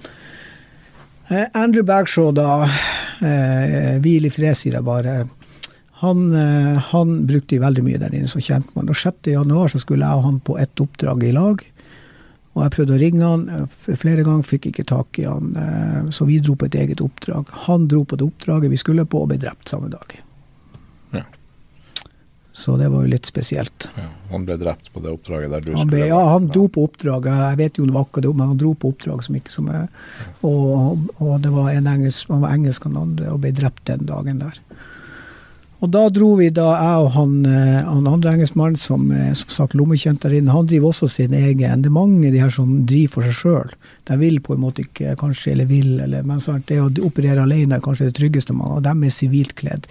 [1.29, 2.65] Eh, Andrew Bagshaw, da,
[3.21, 5.27] eh, hvil i fred, sier jeg bare.
[5.99, 8.91] Han, eh, han brukte veldig mye der inne som kjentmann.
[8.91, 11.65] Og 6.1 så skulle jeg og han på ett oppdrag i lag.
[12.55, 13.67] Og jeg prøvde å ringe han
[13.99, 15.53] flere ganger, fikk ikke tak i han.
[16.11, 17.51] Så vi dro på et eget oppdrag.
[17.67, 20.17] Han dro på det oppdraget vi skulle på, og ble drept samme dag.
[22.59, 23.87] Så det var jo litt spesielt.
[23.95, 26.65] Ja, han ble drept på det oppdraget der du han ble, skulle Ja, han dro
[26.67, 27.29] på oppdraget.
[27.31, 29.69] Jeg vet jo det var akkurat det, men han dro på oppdrag som ikke som
[29.71, 29.85] er,
[30.43, 34.03] og, og, det var en engelsk, han var engelsk han andre, og ble drept den
[34.09, 34.59] dagen der.
[35.79, 39.05] Og da dro vi, da jeg og han, eh, han andre engelskmannen som
[39.39, 41.83] som sagt lommekjent der inne, han driver også sin egen.
[41.83, 43.75] Det er mange de her som driver for seg sjøl.
[44.09, 47.45] De vil på en måte ikke kanskje, eller vil, eller, men sant, det å operere
[47.45, 48.81] alene er kanskje det tryggeste man har.
[48.81, 49.87] Og de er sivilt kledd.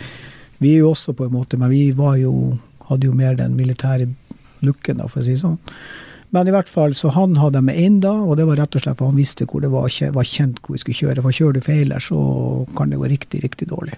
[0.59, 2.59] Vi er jo også på en måte, men vi var jo,
[2.91, 4.11] hadde jo mer den militære
[4.67, 5.57] looken, da, for å si det sånn.
[6.37, 8.85] Men i hvert fall, så han hadde med inn da, og det var rett og
[8.85, 11.25] slett for han visste hvor det var, var kjent hvor vi skulle kjøre.
[11.25, 12.19] For kjører du feil der, så
[12.77, 13.97] kan det gå riktig, riktig dårlig.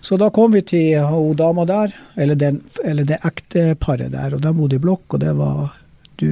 [0.00, 4.40] Så da kom vi til hun dama der, eller, den, eller det ekteparet der, og
[4.44, 5.74] de bodde i blokk, og det var
[6.20, 6.30] du,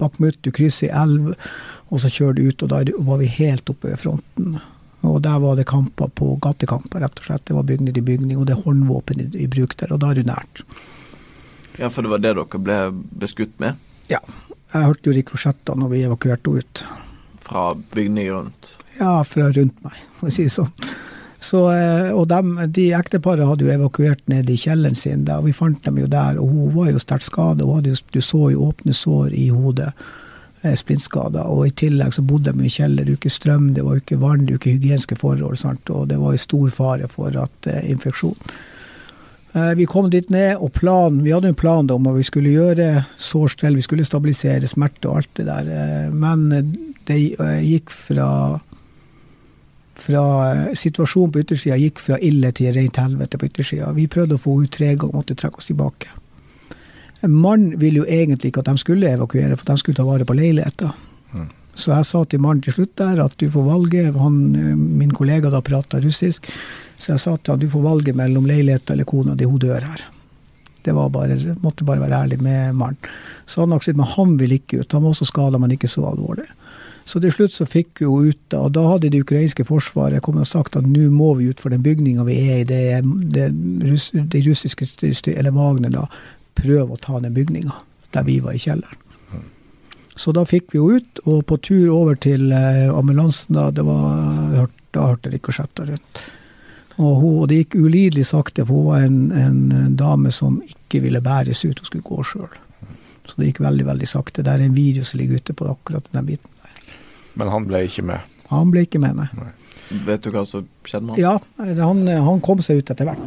[0.00, 1.32] Bakhmut, du krysser i elv,
[1.88, 4.58] og så kjører du ut, og da var vi helt oppe ved fronten.
[5.06, 7.44] Og der var det kamper på gatekamper, rett og slett.
[7.48, 10.12] Det var bygning i bygning, og det er håndvåpen i, i bruk der, og da
[10.12, 10.64] er du nært.
[11.78, 12.78] Ja, for det var det dere ble
[13.22, 13.78] beskutt med?
[14.10, 14.20] Ja.
[14.74, 16.82] Jeg hørte jo rikosjetter når vi evakuerte ut.
[17.40, 18.72] Fra bygninger rundt?
[18.98, 20.72] Ja, fra rundt meg, for å si det sånn.
[21.40, 25.46] Så, eh, og dem, de ekteparet hadde jo evakuert ned i kjelleren sin, da, og
[25.46, 26.40] vi fant dem jo der.
[26.40, 29.92] Og hun var jo sterkt skada, du så jo åpne sår i hodet.
[30.62, 31.46] Eh, splintskader.
[31.46, 33.04] Og i tillegg så bodde de i kjeller.
[33.06, 35.58] Det var ikke strøm, det var ikke vann, det var ikke hygieniske forhold.
[35.60, 35.90] Sant?
[35.94, 38.34] Og det var jo stor fare for at uh, infeksjon.
[39.54, 42.56] Uh, vi kom dit ned, og planen, vi hadde en plan om at vi skulle
[42.56, 46.10] gjøre sårstell, vi skulle stabilisere smerte og alt det der.
[46.10, 46.50] Men
[47.06, 47.20] det
[47.62, 48.28] gikk fra
[49.98, 50.22] fra
[50.78, 53.90] Situasjonen på yttersida gikk fra ille til rent helvete på yttersida.
[53.96, 56.10] Vi prøvde å få henne tre ganger, måtte trekke oss tilbake.
[57.26, 60.26] En mann ville jo egentlig ikke at de skulle evakuere, for de skulle ta vare
[60.26, 60.92] på leiligheter.
[61.34, 61.48] Mm.
[61.78, 64.04] Så jeg sa til mannen til slutt der at du får valge.
[64.18, 64.38] Han,
[64.98, 66.46] min kollega da prata russisk,
[66.98, 69.86] så jeg sa til han du får valge mellom leiligheten eller kona di, hun dør
[69.86, 70.06] her.
[70.86, 73.10] Det var bare, måtte bare være ærlig med mannen.
[73.46, 74.92] Så han aksepterte, men han ville ikke ut.
[74.94, 76.46] Han var også skada, men ikke så alvorlig.
[77.08, 80.44] Så til slutt så fikk vi jo ut, og da hadde det ukrainske forsvaret kommet
[80.44, 82.66] og sagt at nå må vi ut for den bygninga vi er i.
[82.68, 82.80] Det,
[83.32, 83.46] det,
[84.34, 86.04] det russiske eller Wagner da,
[86.58, 87.72] prøve å ta den bygninga
[88.12, 89.04] der vi var i kjelleren.
[90.18, 93.84] Så da fikk vi henne ut, og på tur over til eh, ambulansen da, det
[93.86, 94.66] var,
[94.96, 96.22] da hørte rikosjetter rundt.
[96.98, 101.04] Og, hun, og det gikk ulidelig sakte, for hun var en, en, dame som ikke
[101.06, 102.58] ville bæres ut, hun skulle gå sjøl.
[103.28, 104.42] Så det gikk veldig veldig sakte.
[104.42, 106.57] Det er en video som ligger ute på akkurat den biten.
[107.38, 108.36] Men han ble ikke med?
[108.48, 109.52] Han ble ikke med, nei.
[110.04, 111.22] Vet du hva som skjedde med han?
[111.22, 113.22] Ja, han, han kom seg ut etter hvert.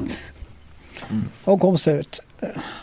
[1.09, 1.23] Mm.
[1.45, 2.19] Han kom seg ut.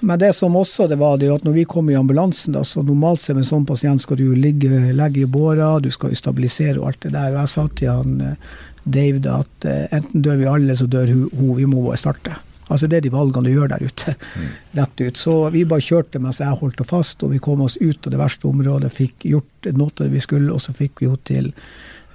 [0.00, 2.82] Men det som også det var, det at når vi kom i ambulansen, da, så
[2.86, 6.18] normalt sett med en sånn pasient skal du ligge, legge i båra, du skal jo
[6.20, 7.32] stabilisere og alt det der.
[7.34, 8.52] Og jeg sa til han eh,
[8.88, 12.38] Dave da, at eh, enten dør vi alle, så dør hun vi må bare starte.
[12.68, 14.14] Altså Det er de valgene du gjør der ute.
[14.36, 14.48] Mm.
[14.78, 15.20] Rett ut.
[15.20, 18.14] Så vi bare kjørte mens jeg holdt det fast, og vi kom oss ut av
[18.14, 18.94] det verste området.
[18.94, 21.46] Fikk gjort noe vi skulle, og så fikk vi jo til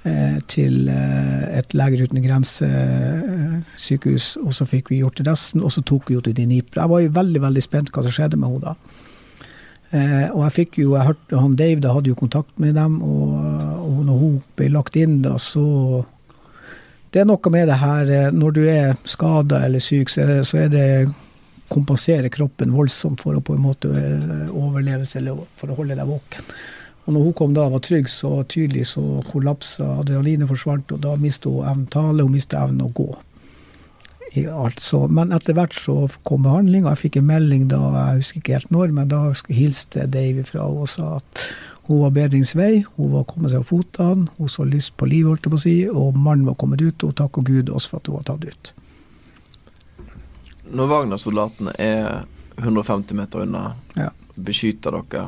[0.04, 5.80] eh, til eh, et Leger uten grenser-sykehus, og så fikk vi gjort resten, og så
[5.82, 6.80] tok vi henne til Dnipro.
[6.80, 8.74] Jeg var jo veldig veldig spent hva som skjedde med henne da.
[9.94, 12.92] Eh, og jeg fikk jo, jeg hørte han Dave da hadde jo kontakt med dem,
[13.02, 13.28] og,
[13.84, 15.66] og når hun ble lagt inn da, så
[17.14, 20.32] det er noe med det her eh, Når du er skada eller syk, så er,
[20.32, 20.86] det, så er det
[21.70, 23.90] kompensere kroppen voldsomt for å på en måte
[24.50, 26.50] overleve seg eller for å holde deg våken.
[27.04, 31.02] Og når hun kom da og var trygg, så tydelig så kollapsa adrenalinet forsvant, og
[31.04, 33.08] da mistet hun evnen tale, hun mista evnen å gå.
[34.82, 36.90] Så, men etter hvert så kom behandlinga.
[36.90, 40.64] jeg fikk en melding da, jeg husker ikke helt når, men da hilste Dave fra
[40.66, 41.44] og sa at
[41.86, 45.48] hun var bedringsvei, hun var kommet seg av føttene, hun så lyst på livet, holdt
[45.48, 48.00] jeg på å si, og mannen var kommet ut, og takk og Gud også for
[48.00, 48.72] at hun var tatt ut.
[50.74, 52.24] Når Wagner-soldatene er
[52.56, 53.66] 150 meter unna,
[53.98, 54.08] ja.
[54.34, 55.26] beskytter dere,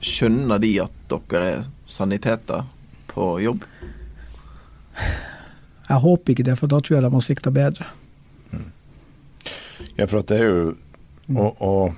[0.00, 2.64] skjønner de at dere er saniteter
[3.12, 3.68] på jobb?
[5.88, 7.92] Jeg håper ikke det, for da tror jeg de har sikta bedre.
[8.52, 8.68] Mm.
[9.98, 10.68] Ja, for at det er jo
[11.36, 11.96] og, og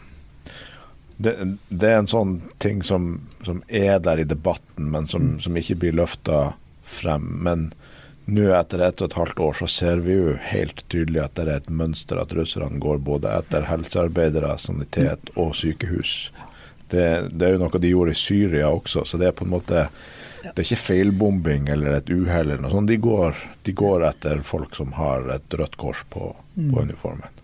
[1.22, 3.12] det, det, er en sånn ting som,
[3.44, 5.40] som, er der i debatten, men som, mm.
[5.44, 6.54] som ikke blir løfta
[6.86, 7.26] frem.
[7.44, 7.66] Men
[8.30, 11.44] nå etter ett og et halvt år så ser vi jo helt tydelig at det
[11.44, 16.30] er et mønster at russerne går både etter helsearbeidere, sanitet og sykehus.
[16.90, 19.54] Det, det, er jo noe de gjorde i Syria også, så det er på en
[19.58, 19.84] måte
[20.40, 22.88] det er ikke feilbombing eller et uhell eller noe sånt.
[22.88, 23.36] De går,
[23.68, 26.78] de går etter folk som har et rødt kors på, på mm.
[26.80, 27.39] uniformen.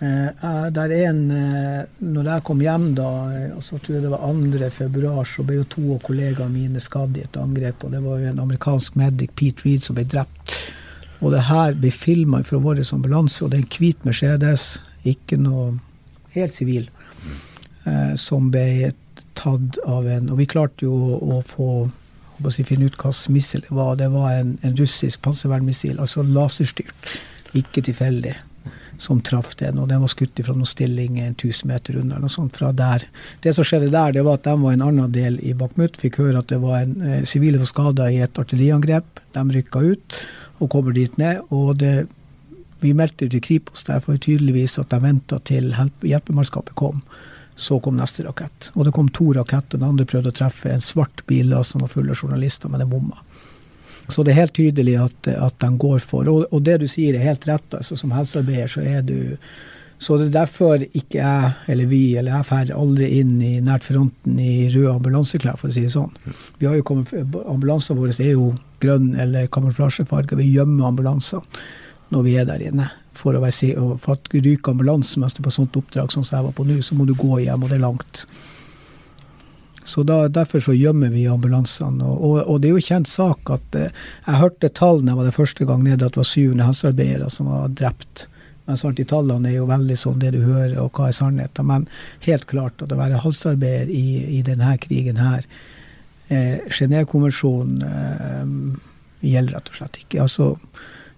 [0.00, 3.08] Eh, der er en, eh, når jeg kom hjem, da,
[3.52, 4.70] og så tror jeg det var 2.
[4.72, 7.84] februar, så ble jo to av kollegaene mine skadd i et angrep.
[7.84, 10.56] og Det var jo en amerikansk medic, Pete Reed, som ble drept.
[11.20, 15.36] Og det her ble filma fra vår ambulanse, og det er en hvit Mercedes, ikke
[15.36, 15.78] noe
[16.32, 16.88] helt sivil,
[17.84, 18.94] eh, som ble
[19.34, 21.90] tatt av en Og vi klarte jo å, få
[22.42, 23.96] å si, finne ut hva missil det var.
[23.96, 27.18] Det var en, en russisk panservernmissil, altså laserstyrt,
[27.52, 28.38] ikke tilfeldig
[29.00, 29.78] som traff den.
[29.80, 32.20] Og den var skutt fra noen stilling 1000 meter unna.
[32.20, 33.06] noe sånt fra der.
[33.40, 35.96] Det som skjedde der, det var at de var en annen del i Bakhmut.
[36.00, 39.24] Fikk høre at det var en eh, sivile eh, skada i et artilleriangrep.
[39.34, 40.20] De rykka ut
[40.60, 41.40] og kommer dit ned.
[41.48, 42.06] og det
[42.80, 47.02] vi meldte til Kripos der for tydeligvis at de venta til hjelpemannskapet kom.
[47.56, 48.70] Så kom neste rakett.
[48.74, 49.76] Og det kom to raketter.
[49.76, 52.88] Den andre prøvde å treffe en svart bil som var full av journalister, men den
[52.88, 53.20] bomma.
[54.10, 57.16] Så det er helt tydelig at, at de går for og, og, det du sier
[57.16, 57.76] er helt rett.
[57.76, 59.36] altså Som helsearbeider så er du
[60.00, 63.84] så det er derfor ikke jeg, eller vi, eller jeg drar aldri inn i nært
[63.84, 66.14] fronten i røde ambulanseklær, for å si det sånn.
[66.56, 67.12] Vi har jo kommet,
[67.44, 68.46] Ambulansene våre er jo
[68.80, 70.38] grønn eller kamuflasjefarga.
[70.40, 71.44] Vi gjemmer ambulansene
[72.16, 72.88] når vi er der inne.
[73.12, 76.48] For, å være, for at ryker ambulansen mens du er på sånt oppdrag som jeg
[76.48, 78.24] var på nå, så må du gå hjem, og det er langt.
[79.84, 82.04] Så da, Derfor så gjemmer vi ambulansene.
[82.04, 83.94] Og, og, og, det er jo kjent sak at eh,
[84.26, 87.72] Jeg hørte tallene var det første gang nede at det var 700 helsearbeidere som var
[87.80, 88.26] drept.
[88.68, 91.66] Men sant, de tallene er jo veldig sånn det du hører, og hva er sannheten.
[91.66, 91.88] Men
[92.26, 94.06] helt klart at å være helsearbeider i,
[94.38, 95.46] i denne krigen her
[96.28, 98.44] eh, Genévekonvensjonen eh,
[99.32, 100.20] gjelder rett og slett ikke.
[100.22, 100.52] Altså,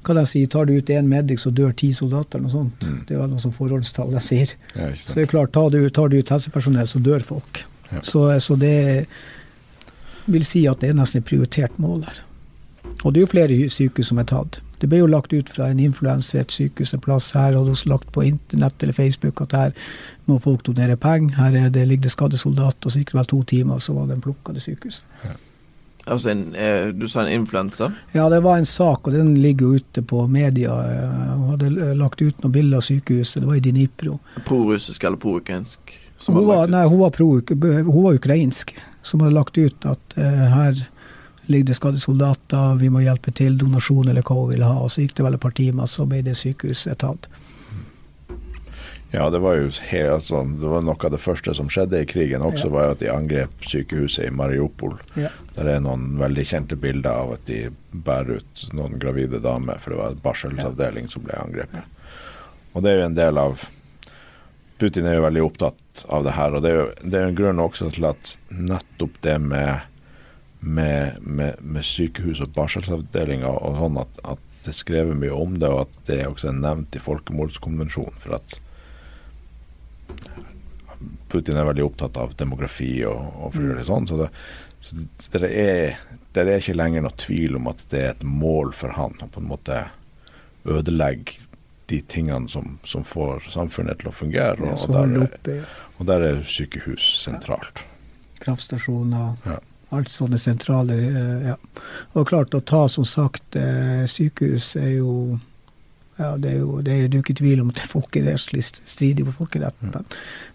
[0.03, 2.39] hva de sier, Tar du ut én medic, så dør ti soldater.
[2.39, 2.89] eller noe sånt.
[2.89, 3.03] Mm.
[3.09, 4.57] Det er vel noe som forholdstall de sier.
[4.75, 7.65] Ja, så det er klart, tar du, tar du ut helsepersonell, så dør folk.
[8.03, 9.07] Så, så, det
[10.27, 12.23] vil si at det er nesten et prioritert mål her.
[13.03, 14.61] Og det er jo flere sykehus som er tatt.
[14.83, 17.77] Det ble jo lagt ut fra en influenser et sykehus en plass her, og det
[17.77, 19.77] også lagt på internett eller Facebook at her
[20.27, 21.37] må folk donere penger.
[21.39, 23.83] Her er det, ligger det skadde soldater, og så gikk det vel to timer, og
[23.83, 25.17] så var det en plukka til sykehuset.
[25.25, 25.39] Ja.
[26.07, 27.93] Altså en, eh, Du sa en influenser?
[28.13, 30.75] Ja, det var en sak, og den ligger jo ute på media.
[31.37, 34.19] Hun hadde lagt ut noen bilder av sykehuset, det var i Dnipro.
[34.45, 35.95] Prorussisk eller proukrainsk?
[36.29, 40.43] Hun var, nei, hun, var pro, hun var ukrainsk, som hadde lagt ut at uh,
[40.53, 40.85] her
[41.51, 44.85] ligger det skadde soldater, vi må hjelpe til, donasjon eller hva hun ville ha.
[44.85, 47.27] Og så gikk det vel et par timer, så ble det sykehuset tatt.
[49.13, 52.07] Ja, det var jo helt, altså, det var noe av det første som skjedde i
[52.09, 52.73] krigen også, ja.
[52.73, 54.95] var jo at de angrep sykehuset i Mariupol.
[55.21, 55.29] Ja.
[55.59, 59.93] Der er noen veldig kjente bilder av at de bærer ut noen gravide damer, for
[59.93, 61.13] det var en barselsavdeling ja.
[61.13, 62.17] som ble angrepet.
[62.73, 63.67] Og det er jo en del av
[64.83, 66.57] Putin er jo veldig opptatt av det her.
[66.57, 69.85] Og det er jo det er en grunn også til at nettopp det med,
[70.59, 75.57] med, med, med sykehus og barselsavdelinger og sånn, at, at, det er skrevet mye om
[75.59, 78.19] det, og at det også er nevnt i folkemordskonvensjonen.
[78.23, 78.59] For at
[81.33, 84.07] Putin er veldig opptatt av demografi og, og for det sånn.
[84.11, 84.29] Så, det,
[84.79, 86.03] så det, er,
[86.35, 89.31] det er ikke lenger noe tvil om at det er et mål for han å
[89.31, 89.81] på en måte
[90.63, 91.43] ødelegge
[91.93, 94.73] de tingene som, som får samfunnet til å fungere.
[94.73, 95.13] Og, og,
[95.45, 95.69] der, ja.
[95.99, 97.85] og der er sykehus sentralt.
[98.43, 99.61] kraftstasjoner, Ja.
[99.93, 101.57] alt sånne sentrale eh, ja.
[102.17, 105.39] Og klart, å ta som sagt eh, sykehus er jo
[106.19, 109.25] ja, det er jo det er jo ikke tvil om at det er folkerettslig stridig
[109.27, 109.93] på folkeretten.
[109.95, 110.05] Men,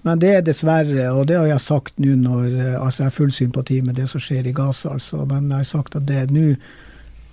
[0.05, 3.17] men det er dessverre, og det har jeg sagt nå når eh, altså Jeg har
[3.21, 6.27] full sympati med det som skjer i Gaza, altså, men jeg har sagt at det
[6.33, 6.61] nå eh,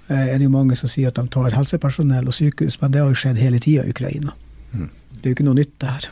[0.09, 3.09] er det jo mange som sier at de tar helsepersonell og sykehus, men det har
[3.13, 4.35] jo skjedd hele tida i Ukraina.
[4.73, 4.91] Mm.
[5.15, 6.11] Det er jo ikke noe nytt, det her.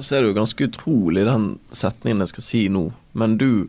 [0.00, 3.68] Så er det jo ganske utrolig den setningen jeg skal si nå, men du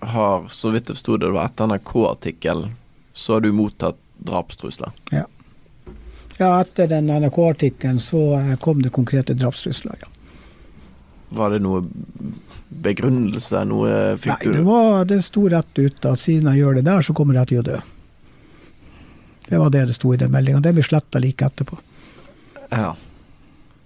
[0.00, 2.72] har, så vidt jeg forsto det, det var etter NRK-artikkelen,
[3.12, 4.94] så har du mottatt drapstrusler.
[5.12, 5.26] Ja,
[6.60, 10.08] etter den NRK-artikkelen så eh, kom det konkrete drapstrusler, ja.
[11.36, 11.84] Var det noe
[12.70, 16.86] begrunnelse, noe fikk Nei, det, var, det sto rett ut at siden jeg gjør det
[16.86, 17.78] der, så kommer jeg til å dø.
[19.50, 20.60] Det var det det sto i den meldinga.
[20.62, 21.78] Det blir sletta like etterpå.
[22.70, 22.94] Ja.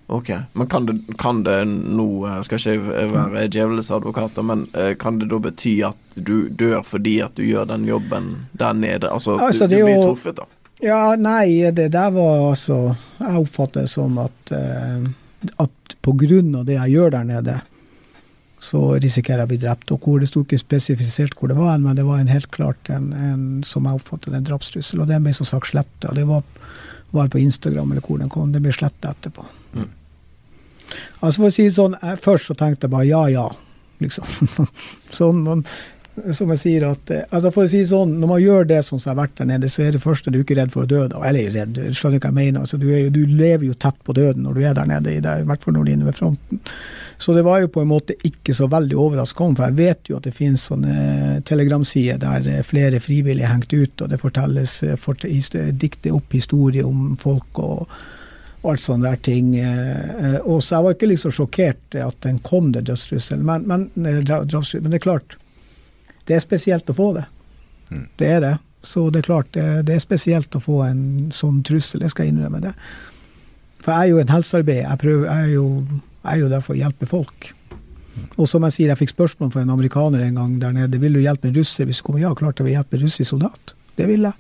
[0.07, 0.31] Ok.
[0.53, 5.17] Men kan det, kan det nå Skal ikke jeg være djevelens advokat, men eh, kan
[5.19, 9.09] det da bety at du dør fordi at du gjør den jobben der nede?
[9.09, 10.45] Altså, Altså, du, du blir truffet, da?
[10.85, 15.09] Ja, nei, det der var altså Jeg oppfatter det som at, eh,
[15.57, 17.61] at av det jeg gjør der nede,
[18.65, 19.93] så risikerer jeg å bli drept.
[19.93, 22.89] Og hvor det sto ikke spesifisert hvor det var, men det var en helt klart
[22.93, 25.03] en, en som jeg oppfattet en drapstrussel.
[25.05, 26.15] Og den ble som sagt sletta.
[26.17, 26.45] Det var,
[27.13, 28.55] var på Instagram eller hvor den kom.
[28.55, 29.45] Det ble sletta etterpå.
[29.75, 29.91] Mm.
[31.21, 33.49] Altså for å si sånn, jeg, Først så tenkte jeg bare ja, ja.
[34.05, 34.49] liksom.
[35.19, 35.67] sånn, men
[36.33, 38.99] som jeg sier at, eh, altså for å si sånn, Når man gjør det som
[39.05, 41.09] har vært der nede, så er det første du er ikke redd for å dø.
[41.09, 42.61] da, Eller redd, du ikke hva jeg mener.
[42.61, 45.21] altså Du, jo- du lever jo tett på døden når du er der nede, i
[45.21, 46.61] hvert fall når du er inne ved fronten.
[47.19, 50.17] Så det var jo på en måte ikke så veldig overraskende, for jeg vet jo
[50.17, 54.83] at det finnes sånne telegramsider der eh, flere frivillige er hengt ut, og det fortelles
[54.83, 57.89] eh, fort, dikter opp historier om folk og
[58.65, 59.55] og alt sånne der ting.
[59.61, 63.43] eh, eh, Og så jeg var ikke liksom sjokkert at den kom, det dødstrusselen.
[63.45, 65.37] Men, men, eh, men det er klart,
[66.29, 67.25] det er spesielt å få det.
[67.91, 68.07] Mm.
[68.21, 68.55] Det er det.
[68.85, 72.05] Så det er klart, det, det er spesielt å få en sånn trussel.
[72.05, 72.75] Jeg skal innrømme det.
[73.85, 74.89] For jeg er jo en helsearbeider.
[74.89, 75.67] Jeg, prøver, jeg, er jo,
[76.25, 77.51] jeg er jo der for å hjelpe folk.
[78.39, 81.01] Og som jeg sier, jeg fikk spørsmål fra en amerikaner en gang der nede.
[81.03, 81.89] Vil du hjelpe en russer?
[81.89, 83.75] Hvis du kommer, ja, klart jeg vil hjelpe en russisk soldat.
[83.99, 84.37] Det vil jeg.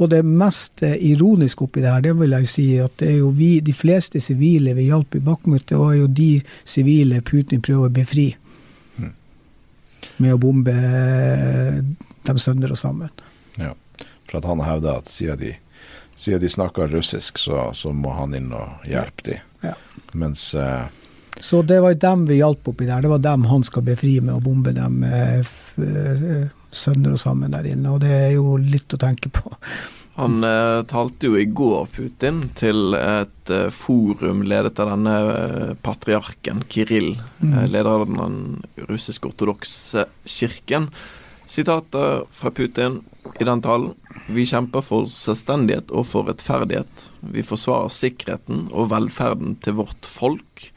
[0.00, 3.08] Og det mest eh, ironiske oppi det her, det vil jeg jo si at det
[3.10, 6.30] er jo vi, de fleste sivile vi hjalp i Bakhmut, det var jo de
[6.64, 8.30] sivile Putin prøver å befri.
[10.20, 11.80] Med å bombe eh,
[12.28, 13.10] dem sønder og sammen.
[13.56, 13.72] Ja.
[14.28, 15.54] For at han hevder at siden de,
[16.16, 19.46] siden de snakker russisk, så, så må han inn og hjelpe dem.
[19.64, 19.74] Ja.
[20.12, 20.86] Mens eh,
[21.40, 23.02] Så det var dem vi hjalp oppi der.
[23.02, 27.56] Det var dem han skal befri med å bombe dem eh, eh, sønder og sammen
[27.56, 27.94] der inne.
[27.94, 29.52] Og det er jo litt å tenke på.
[30.16, 35.70] Han eh, talte jo i går, Putin, til et eh, forum ledet av denne eh,
[35.86, 37.52] patriarken Kirill, Mm.
[37.56, 38.34] eh, leder av den
[38.90, 40.90] russisk-ortodokse kirken.
[41.50, 43.00] Sitater fra Putin
[43.40, 43.94] i den talen.
[44.28, 47.08] Vi kjemper for selvstendighet og for rettferdighet.
[47.32, 50.68] Vi forsvarer sikkerheten og velferden til vårt folk.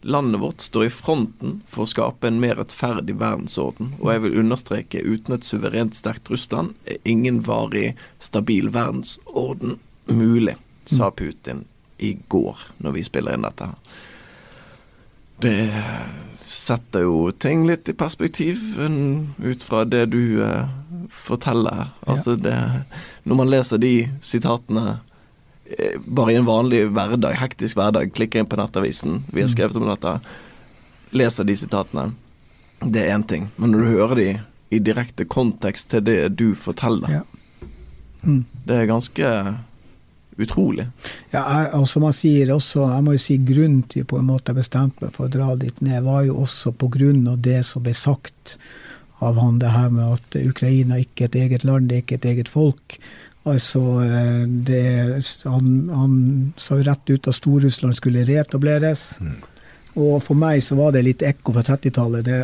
[0.00, 4.38] Landet vårt står i fronten for å skape en mer rettferdig verdensorden, og jeg vil
[4.44, 10.54] understreke uten et suverent sterkt Russland er ingen varig stabil verdensorden mulig,
[10.86, 11.66] sa Putin
[11.98, 13.96] i går når vi spiller inn dette her.
[15.38, 15.58] Det
[16.48, 21.86] setter jo ting litt i perspektiv ut fra det du forteller forteller.
[22.06, 22.56] Altså det
[23.24, 25.04] Når man leser de sitatene eh,
[26.06, 29.88] bare i en vanlig hverdag, hektisk hverdag, klikker inn på nettavisen, vi har skrevet om
[29.90, 30.14] dette,
[31.16, 32.10] leser de sitatene,
[32.84, 33.48] det er én ting.
[33.56, 34.28] Men når du hører de
[34.70, 37.24] i direkte kontekst til det du forteller, Ja.
[38.22, 38.44] Mm.
[38.66, 39.28] det er ganske
[40.38, 40.86] utrolig.
[41.32, 44.28] Ja, jeg, og som han sier også, jeg må jo si grunnen til på en
[44.30, 47.40] måte jeg bestemte meg for å dra dit ned, var jo også på grunn av
[47.42, 48.58] det som ble sagt
[49.20, 52.18] av han, det her med at Ukraina ikke er et eget land, det er ikke
[52.20, 52.98] et eget folk.
[53.48, 54.82] Altså, eh, det,
[55.44, 56.18] han, han
[56.60, 59.10] sa rett ut at Stor-Russland skulle reetableres.
[59.98, 62.38] Og for meg så var det litt ekko fra 30-tallet, det,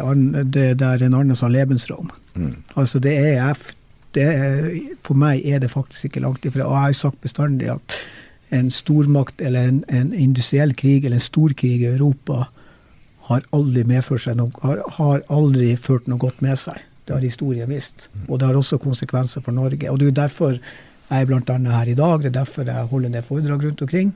[0.54, 2.10] det der en annen sa Lebensraum.
[2.34, 3.58] mm, Altså det er,
[4.14, 4.70] det er
[5.02, 6.64] For meg er det faktisk ikke langt ifra.
[6.66, 8.00] Og jeg har jo sagt bestandig at
[8.54, 12.48] en stormakt eller en, en industriell krig eller en storkrig i Europa
[13.28, 13.84] har aldri
[14.20, 16.80] seg noe, har, har aldri ført noe godt med seg.
[17.04, 18.08] Det har historien vist.
[18.28, 19.90] Og det har også konsekvenser for Norge.
[19.90, 20.58] Og det er derfor
[21.14, 22.18] jeg er annet her i dag.
[22.22, 24.12] Det er derfor jeg holder ned foredrag rundt omkring.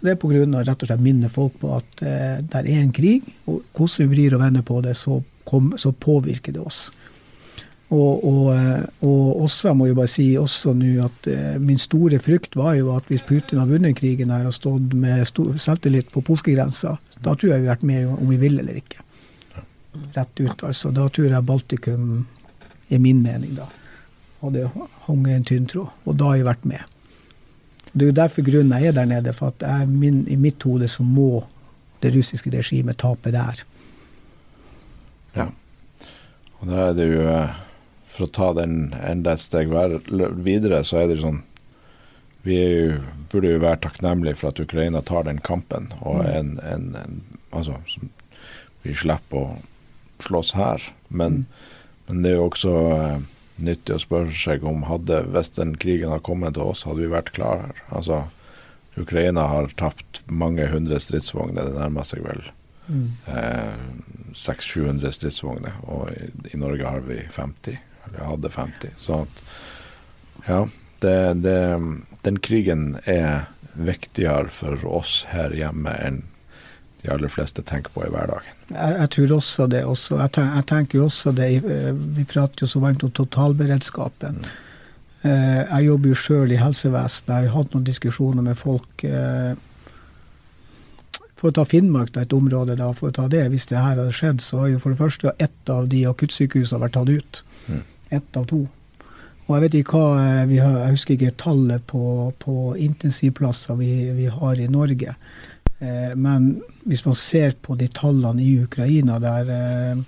[0.00, 0.62] Det er pga.
[0.62, 4.14] rett og slett minne folk på at eh, det er en krig, og hvordan vi
[4.14, 6.90] vrir og vender på det, så, kom, så påvirker det oss.
[7.88, 12.18] Og, og, eh, og, også, må jeg bare si også nå at uh, min store
[12.18, 16.10] frykt var jo at hvis Putin har vunnet krigen her og stått med stor selvtillit
[16.10, 19.04] på polskegrensa, da tror jeg vi har vært med om vi vil eller ikke.
[20.16, 20.90] Rett ut, altså.
[20.92, 22.26] Da tror jeg Baltikum
[22.90, 23.70] er min mening, da.
[24.46, 24.68] Og det
[25.06, 25.90] hang en tynn tråd.
[26.06, 26.92] Og da har jeg vært med.
[27.92, 30.62] Det er jo derfor grunnen jeg er der nede, for at jeg, min, i mitt
[30.62, 31.46] hode så må
[32.02, 33.62] det russiske regimet tape der.
[35.36, 35.48] Ja.
[36.60, 37.54] Og da er det jo eh,
[38.12, 41.44] for å ta den enda et steg videre, så er det jo sånn
[42.46, 42.98] Vi jo,
[43.32, 46.28] burde jo være takknemlige for at Ukraina tar den kampen, og mm.
[46.30, 47.16] en, en, en
[47.56, 47.80] Altså,
[48.84, 49.56] vi slipper å
[50.22, 50.82] slåss her.
[51.08, 51.72] Men, mm.
[52.06, 53.24] men det er jo også uh,
[53.62, 57.12] nyttig å spørre seg om hadde, hvis den krigen hadde kommet til oss, hadde vi
[57.12, 57.82] vært klare her.
[57.98, 58.24] Altså,
[58.96, 61.68] Ukraina har tapt mange hundre stridsvogner.
[61.68, 62.42] Det nærmer seg vel
[62.88, 63.08] mm.
[63.32, 63.74] eh,
[64.36, 65.76] 600-700 stridsvogner.
[65.84, 67.76] Og i, i, Norge har vi 50
[68.06, 68.96] eller hadde 50.
[69.00, 69.42] Så at
[70.46, 70.62] ja,
[71.04, 71.60] det, det,
[72.24, 76.22] den krigen er viktigere for oss her hjemme enn
[77.02, 78.55] de aller fleste tenker på i hverdagen.
[78.70, 79.84] Jeg, jeg tror også det.
[79.86, 80.18] Også.
[80.20, 81.50] Jeg, tenker, jeg, tenker også det.
[82.16, 84.44] Vi prater jo så varmt om totalberedskapen.
[85.26, 87.32] Eh, jeg jobber jo sjøl i helsevesenet.
[87.32, 89.04] Jeg har hatt noen diskusjoner med folk.
[89.06, 89.54] Eh,
[91.36, 93.98] for å ta Finnmark, da, et område, da, for å ta det, hvis det her
[93.98, 97.42] hadde skjedd, så har jo for det første ett av de akuttsykehusene vært tatt ut.
[97.66, 97.82] Mm.
[98.18, 98.62] Ett av to.
[99.46, 103.92] Og jeg vet ikke hva, eh, har, jeg husker ikke tallet på, på intensivplasser vi,
[104.16, 105.14] vi, har i Norge.
[105.78, 110.04] Eh, men hvis man ser på de tallene i Ukraina, der eh,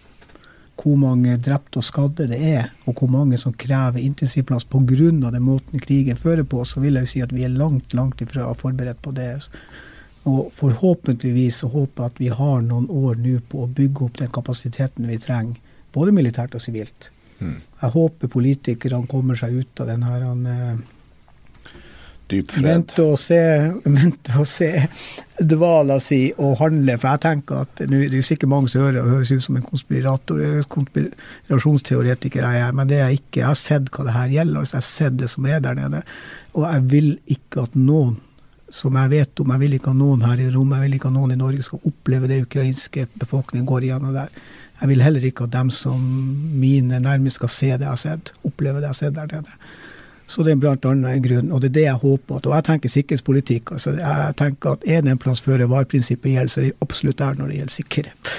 [0.78, 4.80] hvor mange drepte og skadde det er, og hvor mange som krever intensivplass pga.
[4.86, 8.20] den måten krigen fører på, så vil jeg jo si at vi er langt, langt
[8.22, 9.40] ifra forberedt på det.
[10.24, 14.18] Og forhåpentligvis så håper jeg at vi har noen år nå på å bygge opp
[14.18, 15.56] den kapasiteten vi trenger,
[15.92, 17.10] både militært og sivilt.
[17.40, 17.60] Mm.
[17.82, 20.24] Jeg håper politikerne kommer seg ut av den her
[22.30, 22.66] han, fred.
[22.66, 23.40] Vente og se,
[23.84, 24.70] vente og se
[25.38, 26.96] dvala si og handle.
[26.98, 29.66] For jeg tenker at det er sikkert mange som hører og høres ut som en
[29.66, 33.40] konspirator, konspirasjonsteoretiker jeg er, men det er jeg ikke.
[33.42, 34.62] Jeg har sett hva det her gjelder.
[34.62, 36.02] Altså jeg har sett det som er der nede.
[36.54, 38.16] Og jeg vil ikke at noen
[38.68, 41.08] som jeg vet om, jeg vil ikke at noen her i rommet, jeg vil ikke
[41.08, 44.32] at noen i Norge skal oppleve det ukrainske befolkningen går igjennom der.
[44.78, 46.02] Jeg vil heller ikke at dem som
[46.60, 49.56] mine nærmest skal se det jeg har sett, oppleve det jeg har sett der nede.
[50.28, 52.36] Så det er blant annet en grunn, og det er det jeg håper.
[52.36, 53.72] At, og jeg tenker sikkerhetspolitikk.
[53.72, 57.18] altså Jeg tenker at er det en plass føre var-prinsippet gjelder, så er det absolutt
[57.18, 58.34] der når det gjelder sikkerhet.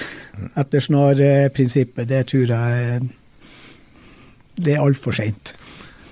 [0.62, 3.00] Etter snarprinsippet, det tror jeg
[4.60, 5.54] det er altfor seint.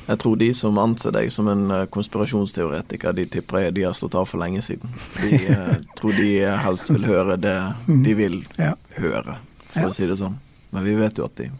[0.08, 3.96] Jeg tror de som anser deg som en eh, konspirasjonsteoretiker, de tipper jeg de har
[3.96, 4.94] stått av for lenge siden.
[5.20, 6.30] De eh, tror de
[6.64, 7.56] helst vil høre det
[7.86, 8.02] mm.
[8.06, 8.38] de vil
[8.96, 9.36] høre
[9.74, 10.38] for å si det sånn.
[10.72, 11.50] Men vi vet jo at de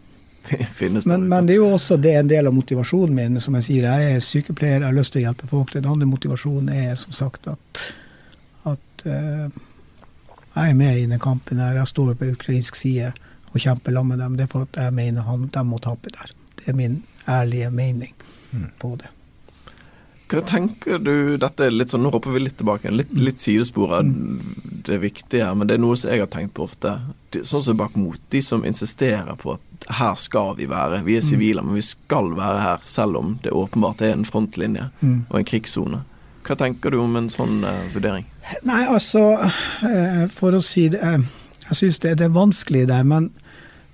[0.79, 1.11] finnes det.
[1.11, 3.39] Men, men, det er jo også det en del av motivasjonen min.
[3.43, 5.73] Som jeg sier, jeg er sykepleier, jeg har lyst til å hjelpe folk.
[5.75, 7.81] Den andre motivasjonen er som sagt at,
[8.69, 9.49] at uh,
[10.55, 11.61] jeg er med i denne kampen.
[11.61, 13.13] her, Jeg står på ukrainsk side
[13.51, 14.37] og kjemper sammen med dem.
[14.37, 16.35] Det er for at jeg mener han, de må tape der.
[16.59, 18.13] Det er min ærlige mening
[18.51, 18.69] mm.
[18.79, 19.09] på det.
[20.29, 23.95] Hva tenker du Dette er litt sånn, Nå hopper vi litt tilbake, litt, litt sidespor
[23.97, 24.11] av
[24.85, 26.93] det viktige men det er noe som jeg har tenkt på ofte.
[27.45, 28.17] Sånn som bak mot.
[28.33, 31.01] De som insisterer på at her skal vi være.
[31.05, 31.27] Vi er mm.
[31.27, 35.19] sivile, men vi skal være her, selv om det åpenbart er en frontlinje mm.
[35.29, 36.01] og en krigssone.
[36.47, 38.25] Hva tenker du om en sånn uh, vurdering?
[38.65, 41.19] Nei, altså uh, For å si det uh,
[41.67, 43.27] Jeg syns det, det, er vanskelig der, men,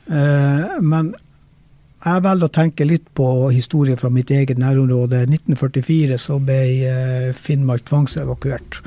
[0.05, 1.09] men
[2.05, 5.23] jeg velger å tenke litt på historien fra mitt eget nærområde.
[5.25, 8.79] 1944 så ble eh, Finnmark tvangsevakuert.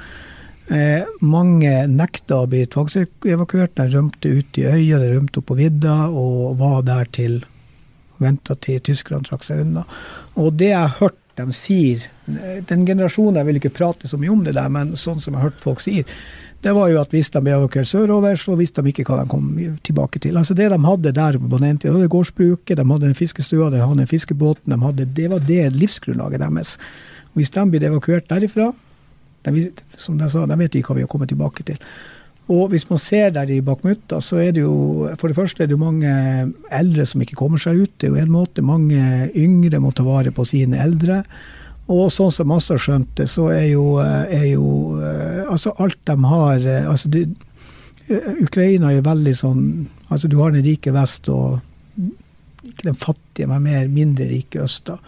[0.71, 3.75] Eh, mange nekta å bli tvangsevakuert.
[3.81, 7.41] De rømte ut i øya, de rømte opp på vidda og var der til
[8.23, 9.87] venta til tyskerne trakk seg unna.
[10.39, 14.19] Og det jeg har hørt dem sier eh, Den generasjonen, jeg vil ikke prate så
[14.21, 16.19] mye om det der, men sånn som jeg har hørt folk sier,
[16.65, 19.47] det var jo at hvis de evakuert sørover, så visste de ikke hva de kom
[19.87, 20.37] tilbake til.
[20.37, 23.79] Altså Det de hadde der på den tida, hadde gårdsbruket, de hadde en fiskestua, de
[23.79, 26.77] hadde en fiskebåt, de hadde, det var det livsgrunnlaget deres.
[27.35, 28.73] Hvis de blir evakuert derifra,
[29.47, 31.79] de, som de sa, de vet ikke hva vi har kommet tilbake til.
[32.49, 35.69] Og hvis man ser der i Bakhmut, så er det jo for det første er
[35.69, 36.11] det jo mange
[36.73, 37.95] eldre som ikke kommer seg ut.
[38.01, 38.65] Det er jo en måte.
[38.65, 41.23] Mange yngre må ta vare på sine eldre.
[41.89, 44.67] Og sånn som også har skjønt det, så er jo, er jo
[45.01, 47.23] eh, Altså alt de har eh, altså de,
[48.09, 49.63] eh, Ukraina er jo veldig sånn
[50.13, 51.63] altså Du har den rike vest og
[52.69, 54.91] ikke den fattige, men mer mindre rike øst.
[54.91, 54.99] da.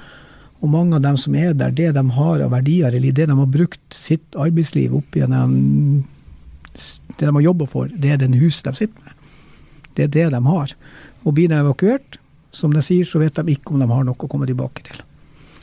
[0.61, 3.37] Og mange av dem som er der, det de har av verdier, eller det de
[3.37, 6.05] har brukt sitt arbeidsliv opp gjennom
[7.19, 9.13] Det de har jobba for, det er den huset de sitter med.
[9.97, 10.75] Det er det de har.
[11.25, 12.21] Og blir de evakuert,
[12.53, 15.03] som de sier, så vet de ikke om de har noe å komme tilbake til.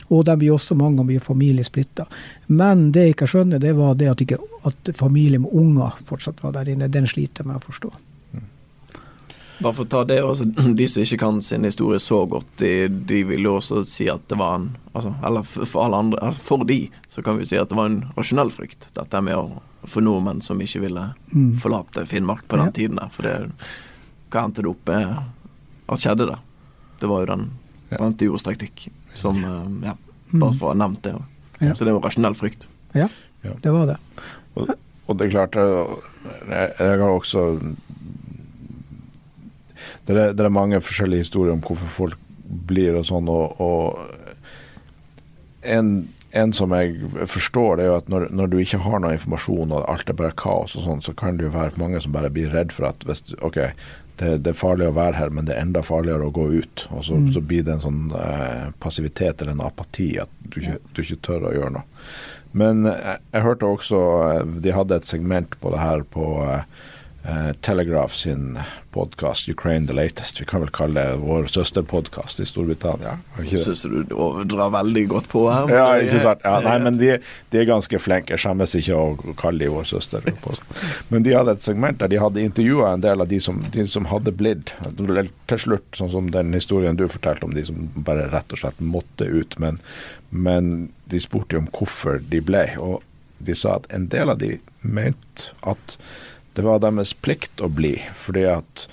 [0.08, 2.06] Og de blir også mange blir familiesplitta.
[2.46, 6.42] Men det jeg ikke skjønner, det var det at, ikke, at familie med unger fortsatt
[6.42, 6.88] var der inne.
[6.92, 7.92] Den sliter jeg med å forstå.
[9.58, 10.46] Bare for å ta det også,
[10.78, 14.22] De som ikke kan sin historie så godt, de, de vil jo også si at
[14.30, 17.58] det var en altså, Eller for alle andre, altså, for de, så kan vi si
[17.58, 18.90] at det var en rasjonell frykt.
[18.94, 21.58] Dette med å for nordmenn som ikke ville mm.
[21.62, 22.74] forlate Finnmark på den ja.
[22.74, 23.12] tiden der.
[23.14, 23.34] For det,
[24.32, 25.14] hva endte det opp med
[25.88, 26.38] at skjedde da?
[26.98, 27.44] Det var jo den
[27.88, 28.88] brente jords taktikk
[29.18, 29.94] som eh, Ja,
[30.32, 30.40] mm.
[30.40, 31.14] bare for å ha nevnt det.
[31.74, 32.68] Så det var rasjonell frykt.
[32.94, 33.08] Ja,
[33.42, 33.98] det var det.
[34.58, 34.70] Og,
[35.08, 37.48] og det er klart, jeg, jeg har også
[40.08, 42.20] det er, det er, mange forskjellige historier om hvorfor folk
[42.68, 43.98] blir og sånn, og, og
[45.68, 45.90] en,
[46.32, 49.74] en, som jeg forstår, det er jo at når, når, du ikke har noe informasjon
[49.76, 52.32] og alt er bare kaos og sånn, så kan det jo være mange som bare
[52.32, 53.60] blir redd for at hvis, OK,
[54.18, 56.86] det, det, er farlig å være her, men det er enda farligere å gå ut.
[56.90, 57.28] Og så, mm.
[57.36, 61.22] så blir det en sånn eh, passivitet eller en apati at du ikke, du ikke
[61.28, 61.86] tør å gjøre noe.
[62.58, 66.30] Men jeg, eh, jeg hørte også eh, De hadde et segment på det her på
[66.46, 66.62] eh,
[67.28, 68.58] eh, Telegraph sin
[68.90, 70.40] podkast 'Ukraine the Latest'.
[70.40, 73.18] Vi kan vel kalle det vår søsterpodkast i Storbritannia.
[73.50, 74.02] Syns du
[74.44, 75.70] drar veldig godt på her?
[75.70, 76.40] Ja, ikke sant.
[76.44, 77.18] Ja, nei, men de,
[77.50, 78.34] de, er ganske flinke.
[78.34, 80.24] Jeg skjemmes ikke å kalle de vår søster.
[81.12, 83.86] Men de hadde et segment der de hadde intervjua en del av de som, de
[83.86, 84.74] som hadde blitt.
[85.52, 88.80] Til slutt, sånn som den historien du fortalte om de som bare rett og slett
[88.80, 89.58] måtte ut.
[89.62, 89.82] Men,
[90.30, 92.64] men de spurte jo om hvorfor de ble.
[92.80, 93.04] Og
[93.38, 95.98] de sa at en del av de mente at
[96.58, 97.94] det var deres plikt å bli.
[98.18, 98.88] fordi at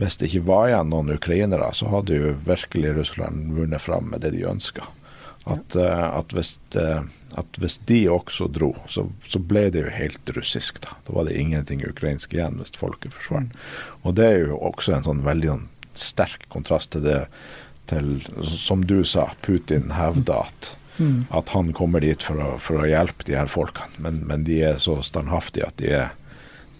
[0.00, 4.24] hvis det ikke var igjen noen ukrainere, så hadde jo virkelig Russland vunnet fram med
[4.24, 4.86] det de ønska.
[5.44, 6.32] At, uh, at,
[6.78, 7.02] uh,
[7.36, 10.78] at, hvis, de også dro, så, så, ble det jo helt russisk.
[10.84, 13.52] Da Da var det ingenting ukrainsk igjen hvis folket forsvant.
[13.52, 13.98] Mm.
[14.06, 17.18] Og det er jo også en sånn veldig sånn, sterk kontrast til det
[17.90, 21.26] til, som du sa, Putin hevder at, mm.
[21.34, 23.92] at han kommer dit for å, for å hjelpe de her folkene.
[24.00, 26.14] Men, men de er så standhaftige at de er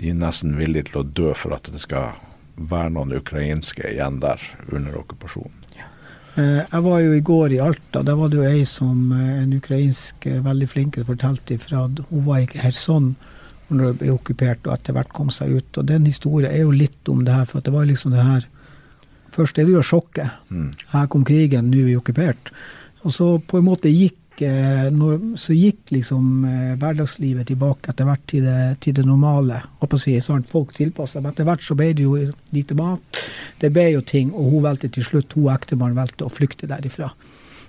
[0.02, 2.16] de er nesten villige til å dø for at det skal
[2.56, 4.42] være noen ukrainske igjen der
[4.74, 5.58] under okkupasjonen.
[6.32, 8.02] Eh, jeg var jo i går i Alta.
[8.02, 12.00] Der var det jo ei som eh, en ukrainsk veldig veldig flink fortalte ifra at
[12.08, 13.12] hun var i Kherson
[13.68, 15.78] når det ble okkupert og etter hvert kom seg ut.
[15.78, 18.48] Og den historien er jo litt om det her, for det var liksom det her
[19.32, 20.28] Først er det jo sjokket.
[20.52, 20.74] Mm.
[20.90, 22.50] Her kom krigen, nå er vi okkupert.
[23.00, 28.08] Og så på en måte gikk Eh, når, så gikk liksom eh, hverdagslivet tilbake etter
[28.08, 29.60] hvert til det, til det normale.
[29.98, 31.24] Si, sånn, folk tilpassa seg.
[31.24, 32.16] Men etter hvert så ble det jo
[32.56, 33.20] lite mat.
[33.60, 37.10] Det ble jo ting, og hun valgte til slutt, hun ektemannen valgte å flykte derifra.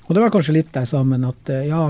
[0.08, 1.84] Og det var kanskje litt der sammen at eh, ja,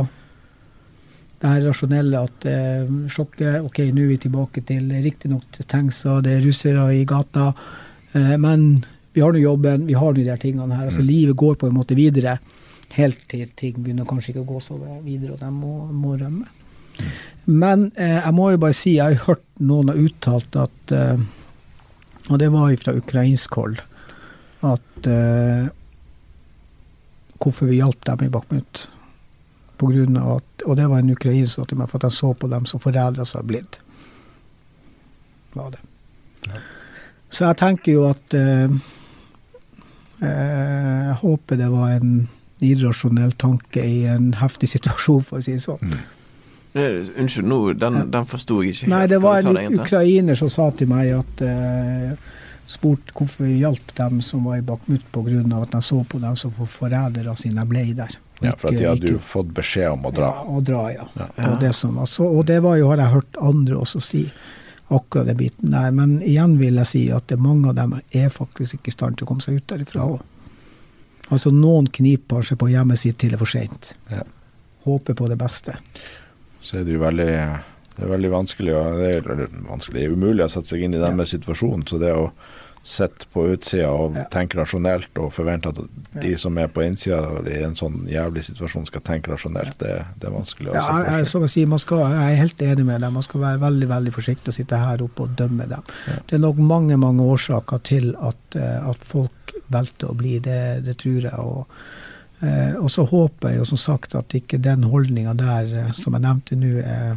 [1.43, 6.38] det her rasjonelle at eh, sjokket Ok, nå er vi tilbake til riktignok tankser, det
[6.38, 7.51] er russere i gata,
[8.13, 10.88] eh, men vi har nå jobben, vi har nå de her tingene her.
[10.89, 11.07] altså mm.
[11.07, 12.39] Livet går på en måte videre
[12.98, 16.50] helt til ting begynner kanskje ikke å gå så videre, og de må, må rømme.
[16.94, 17.14] Mm.
[17.46, 21.24] Men eh, jeg må jo bare si, jeg har hørt noen har uttalt at eh,
[22.30, 23.82] Og det var fra ukrainsk hold.
[24.64, 25.66] At eh,
[27.44, 28.86] hvorfor vi hjalp dem i Bakhmut.
[29.78, 32.08] På grunn av at, og det var en ukrainer som sa til meg, for at
[32.08, 33.80] jeg så på dem som foreldre som har blitt.
[35.58, 35.82] Var det.
[36.48, 36.62] Ja.
[37.34, 38.78] Så jeg tenker jo at eh,
[40.24, 42.30] eh Jeg håper det var en
[42.64, 45.82] irrasjonell tanke i en heftig situasjon, for å si det sånn.
[45.93, 46.04] Mm.
[46.74, 48.89] Unnskyld, nå, den, den forsto jeg ikke.
[48.93, 52.16] Nei, det var en ukrainer som sa til meg at uh,
[52.70, 55.43] spurte hvorfor vi hjalp dem som var i Bakhmut pga.
[55.62, 58.18] at de så på dem som forrædere siden de ble der.
[58.41, 60.34] Ja, for at de hadde jo fått beskjed om å dra.
[60.34, 61.08] Ja, å dra, ja.
[61.16, 61.30] ja.
[61.51, 64.26] Og, det som, altså, og det var jo, har jeg hørt andre også si,
[64.93, 65.93] akkurat den biten der.
[65.95, 69.28] Men igjen vil jeg si at mange av dem er faktisk ikke i stand til
[69.28, 70.22] å komme seg ut derifra òg.
[71.34, 73.93] Altså noen kniper seg på hjemmet sitt til det er for seint.
[74.11, 74.23] Ja.
[74.86, 75.77] Håper på det beste.
[76.63, 77.31] Så er det jo veldig,
[77.95, 81.01] det er veldig vanskelig, det er, vanskelig, det er umulig å sette seg inn i
[81.01, 81.31] deres ja.
[81.38, 81.88] situasjon.
[81.89, 82.27] Så det å
[82.84, 84.25] sitte på utsida og ja.
[84.31, 88.89] tenker rasjonelt og forventer at de som er på innsida i en sånn jævlig situasjon
[88.89, 92.01] skal tenke rasjonelt, det, det er vanskelig å ja, jeg, som jeg, sier, man skal,
[92.11, 93.15] jeg er helt enig med dem.
[93.15, 95.93] Man skal være veldig veldig forsiktig og sitte her oppe og dømme dem.
[96.11, 96.17] Ja.
[96.27, 100.34] Det er nok mange mange årsaker til at, eh, at folk velter å bli.
[100.43, 101.38] Det, det tror jeg.
[101.39, 105.93] og eh, og så håper jeg jo som sagt at ikke den holdninga der eh,
[105.95, 107.15] som jeg nevnte nå, er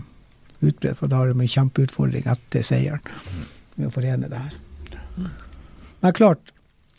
[0.62, 1.00] utbredt.
[1.00, 3.42] For da har de en kjempeutfordring etter seieren mm.
[3.80, 4.56] med å forene det her.
[5.16, 5.34] Mm.
[6.04, 6.52] Men klart,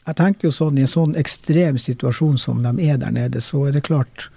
[0.08, 3.68] jeg tenker jo sånn i en sånn ekstrem situasjon som de er der nede, så
[3.68, 4.30] er det klart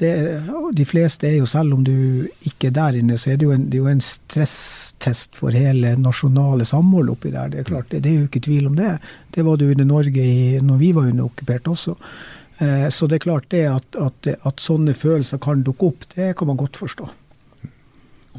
[0.00, 0.40] det,
[0.72, 3.52] de fleste er jo, selv om du ikke er der inne, så er det jo
[3.52, 7.50] en, det jo en stresstest for hele nasjonale samhold oppi der.
[7.52, 8.94] Det er klart, det, det, er jo ikke tvil om det.
[9.36, 11.96] Det var det under Norge i, når vi var under okkupert også.
[12.64, 16.32] Eh, så det er klart det at, at, at, sånne følelser kan dukke opp, det
[16.38, 17.10] kan man godt forstå.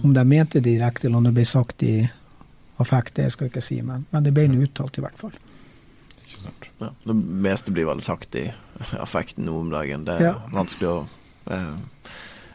[0.02, 1.96] Om de mente det direkte, eller om det ble sagt i
[2.82, 5.34] affekt, det skal jeg ikke si, men, men det ble nå uttalt i hvert fall.
[6.82, 8.48] Ja, det meste blir vel sagt i
[8.98, 10.08] affekten nå om dagen.
[10.08, 10.38] Det er ja.
[10.54, 11.00] vanskelig å
[11.50, 11.74] Eh,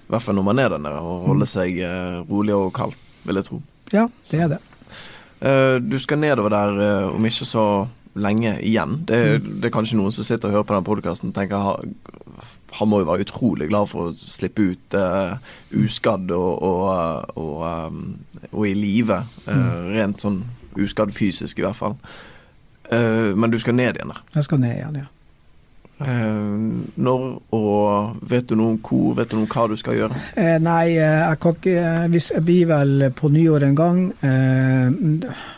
[0.06, 2.94] I hvert fall når man er der nede, og holde seg eh, rolig og kald,
[3.26, 3.60] vil jeg tro.
[3.94, 4.60] Ja, det er det.
[5.40, 7.66] Eh, du skal nedover der om ikke så
[8.16, 9.00] lenge igjen.
[9.08, 9.48] Det, mm.
[9.60, 11.82] det er kanskje noen som sitter og hører på den podkasten og tenker
[12.78, 15.36] han må jo være utrolig glad for å slippe ut uh,
[15.76, 17.58] uskadd og, og, og,
[17.90, 19.22] um, og i live.
[19.48, 20.42] Uh, rent sånn
[20.76, 21.98] uskadd fysisk, i hvert fall.
[22.92, 24.24] Uh, men du skal ned igjen der?
[24.36, 25.10] Jeg skal ned igjen, ja.
[25.96, 26.48] Eh,
[27.00, 27.22] når
[27.56, 30.18] og vet du noe om hvor, vet du noe om hva du skal gjøre?
[30.36, 34.02] Eh, nei, eh, jeg kan ikke hvis Jeg blir vel på nyår en gang.
[34.20, 34.90] Eh,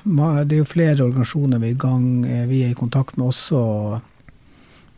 [0.06, 2.06] det er jo flere organisasjoner vi er i gang.
[2.24, 4.00] Eh, vi er i kontakt med også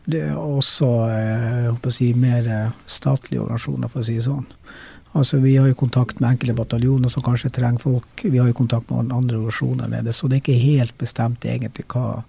[0.05, 4.47] det er også eh, si, mer statlige organisasjoner, for å si det sånn.
[5.11, 8.23] Altså, Vi har jo kontakt med enkelte bataljoner som kanskje trenger folk.
[8.23, 11.85] Vi har jo kontakt med andre organisasjoner nede, så det er ikke helt bestemt egentlig
[11.91, 12.23] hva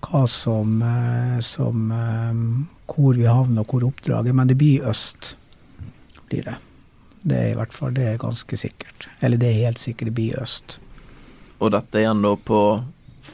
[0.00, 5.36] hva som, eh, som eh, Hvor vi havner og hvor oppdraget Men det blir øst,
[6.28, 6.54] blir det.
[7.22, 9.08] Det er i hvert fall det er ganske sikkert.
[9.20, 10.78] Eller det er helt sikkert det blir øst.
[11.58, 12.60] Og dette igjen da på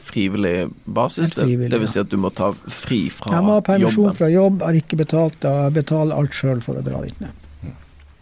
[0.05, 1.33] frivillig basis?
[1.35, 3.37] Frivillig, det, vil si at du må ta fri fra jobben?
[3.37, 7.01] Jeg må ha permisjon fra jobb, har ikke betalt, betaler alt sjøl for å dra
[7.05, 7.41] dit ned.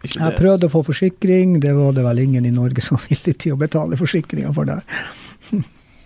[0.04, 3.38] Jeg prøvde å få forsikring, det var det vel ingen i Norge som var villig
[3.40, 4.82] til å betale forsikringa for det.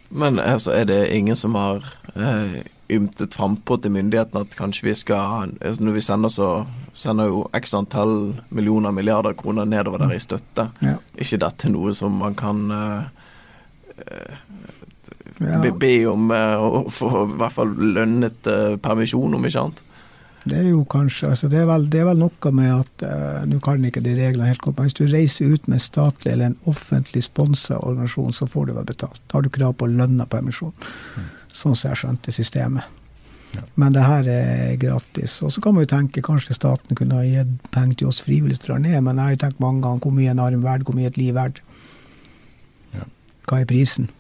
[0.10, 1.82] Men altså, er det ingen som har
[2.16, 2.62] eh,
[2.94, 6.50] ymtet frampå til myndighetene at kanskje vi skal altså, Når vi sender, så
[6.94, 8.14] sender jo x antall
[8.50, 10.70] millioner, milliarder kroner nedover der i støtte.
[10.82, 10.98] Ja.
[11.18, 14.38] ikke dette noe som man kan eh,
[15.40, 15.60] ja.
[15.62, 19.84] be, be, om eh, å få i hvert fall lønnet eh, permisjon, om ikke annet?
[20.48, 23.42] Det er jo kanskje altså det, er vel, det er vel noe med at uh,
[23.50, 26.60] Nå kan ikke de reglene helt komme, hvis du reiser ut med statlig eller en
[26.72, 29.20] offentlig sponsa organisasjon, så får du vel betalt.
[29.28, 30.72] Da har du krav på lønna permisjon.
[31.18, 31.26] Mm.
[31.52, 32.94] Sånn som jeg skjønte systemet.
[33.56, 33.64] Ja.
[33.80, 35.40] Men det her er gratis.
[35.44, 38.62] Og så kan man jo tenke kanskje staten kunne ha gitt penger til oss frivillige
[38.62, 40.88] som drar ned, men jeg har jo tenkt mange ganger hvor mye en arm verd,
[40.88, 41.60] hvor mye et liv verd.
[42.96, 43.08] Ja.
[43.50, 44.12] Hva er prisen?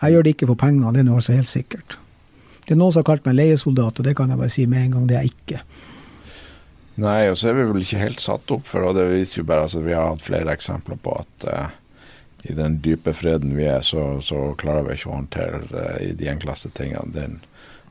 [0.00, 1.98] Jeg gjør det ikke for pengene, det er noe så helt sikkert.
[2.64, 4.84] Det er noen som har kalt meg leiesoldat, og det kan jeg bare si med
[4.84, 5.62] en gang, det er jeg ikke.
[7.00, 9.46] Nei, og så er vi vel ikke helt satt opp for, og det viser jo
[9.48, 11.68] bare altså Vi har hatt flere eksempler på at uh,
[12.44, 16.12] i den dype freden vi er, så, så klarer vi ikke å håndtere uh, i
[16.16, 17.14] de enkleste tingene.
[17.14, 17.38] Den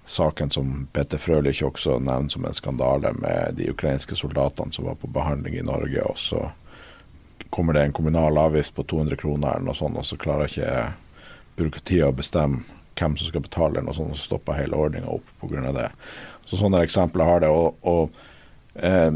[0.09, 4.97] saken som Peter Frølich også nevner som en skandale med de ukrainske soldatene som var
[5.01, 6.47] på behandling i Norge, og så
[7.49, 10.73] kommer det en kommunal avgift på 200 kroner eller noe sånt, og så klarer ikke
[11.59, 12.63] byråkratiet å bestemme
[12.99, 15.71] hvem som skal betale, og sånn, så stopper hele ordninga opp pga.
[15.75, 15.91] det.
[16.49, 17.53] Så Sånne eksempler har det.
[17.53, 18.09] og, og
[18.75, 19.13] eh,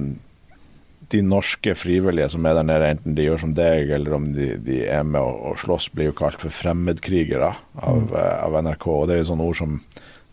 [1.14, 4.54] de norske frivillige som er der nede, enten de gjør som deg eller om de,
[4.66, 8.12] de er med og, og slåss, blir jo kalt for fremmedkrigere av, mm.
[8.16, 8.88] uh, av NRK.
[8.90, 9.80] og Det er jo sånne ord som,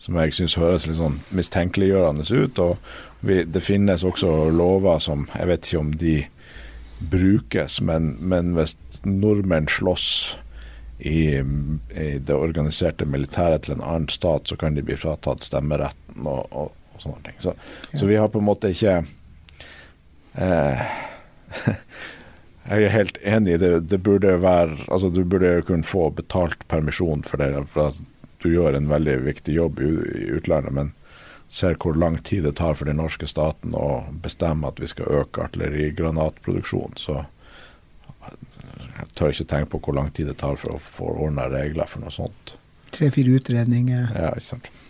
[0.00, 2.62] som jeg syns høres litt sånn mistenkeliggjørende ut.
[2.64, 6.16] og vi, Det finnes også lover som Jeg vet ikke om de
[7.00, 10.08] brukes, men, men hvis nordmenn slåss
[11.00, 11.38] i,
[11.94, 16.46] i, det organiserte militæret til en annen stat, så kan de bli fratatt stemmeretten og,
[16.50, 17.38] og, og sånne ting.
[17.40, 17.98] Så, ja.
[17.98, 19.00] så, vi har på en måte ikke
[20.34, 20.86] eh,
[22.70, 23.56] Jeg er helt enig.
[23.58, 27.98] Det, det burde være Altså, du burde kunne få betalt permisjon for det, for at
[28.44, 29.90] du gjør en veldig viktig jobb i,
[30.20, 30.72] i utlandet.
[30.76, 30.92] men
[31.50, 35.10] ser hvor lang tid det tar for den norske staten å bestemme at vi skal
[35.20, 37.24] øke artillerigranatproduksjonen, så
[39.18, 42.04] tør ikke tenke på hvor lang tid det tar for å få ordna regler for
[42.04, 42.54] noe sånt.
[42.94, 44.32] Tre-fire utredninger ja,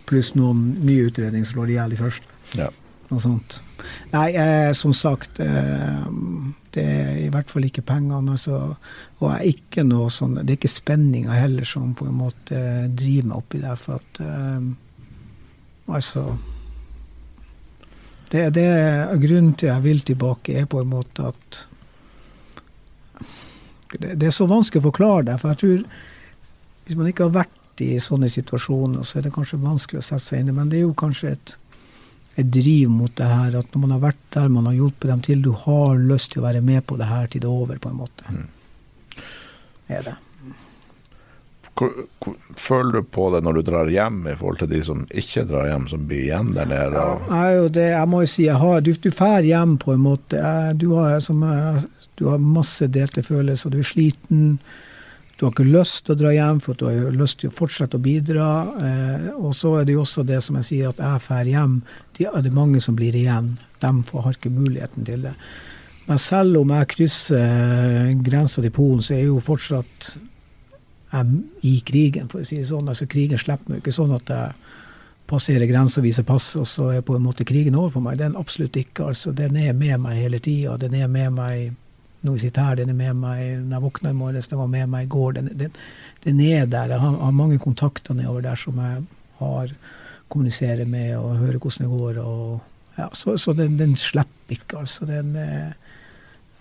[0.09, 2.39] pluss noen nye utredninger som slår i hjel de første.
[2.59, 2.71] Ja.
[3.11, 3.59] Noe sånt.
[4.12, 6.05] Nei, eh, som sagt, eh,
[6.75, 8.37] det er i hvert fall ikke pengene.
[8.37, 8.77] Altså,
[9.18, 12.61] og er ikke noe sånn, det er ikke spenninga heller som på en måte
[12.95, 13.81] driver meg oppi der.
[13.81, 14.71] For at eh,
[15.91, 16.37] Altså
[18.31, 21.64] det, det er Grunnen til jeg vil tilbake, er på en måte at
[23.93, 25.38] det, det, er så vanskelig å forklare det.
[25.41, 25.82] For jeg tror
[26.86, 30.24] hvis man ikke har vært i sånne situasjoner, så er det kanskje vanskelig å sette
[30.24, 30.57] seg inn i.
[30.57, 31.53] Men det er jo kanskje et,
[32.41, 35.22] et driv mot det her at når man har vært der, man har hjulpet dem
[35.26, 37.78] til, du har lyst til å være med på det her til det er over,
[37.80, 38.34] på en måte.
[38.34, 38.49] Mm.
[39.91, 40.16] Er det.
[42.61, 45.70] Føler du på det når du drar hjem, i forhold til de som ikke drar
[45.70, 47.01] hjem, som blir igjen der nede?
[47.01, 50.05] Ja, jeg, det, jeg må jo si, jeg har, du, du fær hjem på en
[50.05, 50.43] måte.
[50.43, 51.41] Jeg, du, har, som,
[52.21, 53.73] du har masse delte følelser.
[53.73, 54.59] Du er sliten.
[55.41, 57.97] Du har ikke lyst til å dra hjem, for du har lyst til å fortsette
[57.97, 58.49] å bidra.
[58.77, 61.79] Eh, og så er det jo også det som jeg sier, at jeg drar hjem.
[62.18, 63.55] De, er det mange som blir igjen.
[63.81, 65.33] De har ikke muligheten til det.
[66.11, 70.11] Men selv om jeg krysser grensa til Polen, så er jeg jo fortsatt
[71.66, 72.89] i krigen, for å si det sånn.
[72.93, 74.53] Altså Krigen slipper meg ikke sånn at jeg
[75.31, 78.18] passerer grensa, viser pass, og så er på en måte krigen over for meg.
[78.21, 79.09] Den absolutt ikke.
[79.11, 80.77] altså Den er med meg hele tida.
[80.77, 81.71] Den er med meg
[82.23, 84.91] vi sitter her, den er med meg når jeg våkner i morges, den var med
[84.93, 85.33] meg i går.
[85.39, 85.77] Den, den,
[86.27, 86.95] den er der.
[86.95, 89.05] Jeg har, har, mange kontakter nedover der som jeg
[89.41, 89.73] har
[90.31, 92.18] kommuniserer med og hører hvordan det går.
[92.25, 95.09] og ja, Så, så den, den, slipper ikke, altså.
[95.09, 95.73] Den, eh,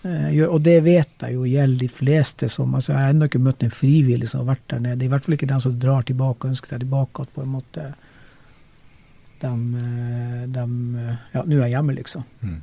[0.02, 3.42] Eh, og det vet jeg jo gjelder de fleste som altså Jeg har ennå ikke
[3.44, 5.06] møtt en frivillig som har vært der nede.
[5.06, 7.52] I hvert fall ikke den som drar tilbake og ønsker deg tilbake at på en
[7.58, 7.88] måte
[9.42, 9.52] de,
[9.84, 10.66] eh, de
[11.34, 12.24] Ja, nå er jeg hjemme, liksom.
[12.42, 12.62] Mm.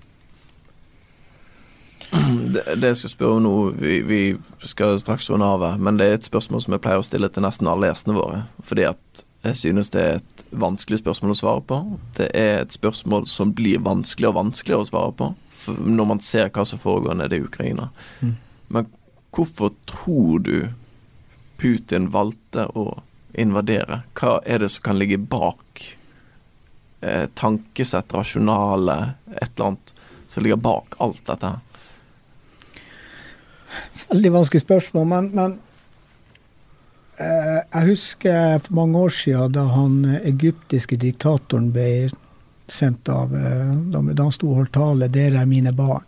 [2.46, 4.20] Det, det, jeg skal spørre om nå, vi, vi
[4.64, 7.44] skal straks runde av, men det er et spørsmål som jeg pleier å stille til
[7.44, 8.38] nesten alle gjestene våre.
[8.64, 11.80] Fordi at jeg synes det er et vanskelig spørsmål å svare på.
[12.18, 15.32] Det er et spørsmål som blir vanskeligere og vanskeligere å svare på
[15.66, 17.88] når man ser hva som foregår nede i Ukraina.
[18.20, 18.34] Mm.
[18.74, 18.88] Men
[19.34, 20.68] hvorfor tror du
[21.58, 23.00] Putin valgte å
[23.34, 24.02] invadere?
[24.18, 25.82] Hva er det som kan ligge bak
[27.00, 28.98] eh, tankesett, rasjonale,
[29.34, 29.94] et eller annet
[30.28, 31.56] som ligger bak alt dette?
[34.10, 35.56] Veldig vanskelig spørsmål, men, men
[37.18, 42.08] eh, jeg husker for mange år siden da han egyptiske diktatoren ble
[42.68, 46.06] sendt av eh, da, han sto og holdt tale 'Dere er mine barn'.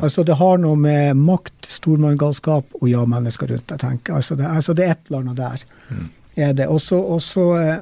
[0.00, 3.70] Altså Det har noe med makt, stormannsgalskap og ja-mennesker rundt.
[3.70, 4.14] jeg tenker.
[4.14, 5.64] Altså det, altså det, er et eller annet der.
[5.88, 6.08] Mm.
[6.36, 6.66] er det.
[6.66, 7.78] Også, også eh,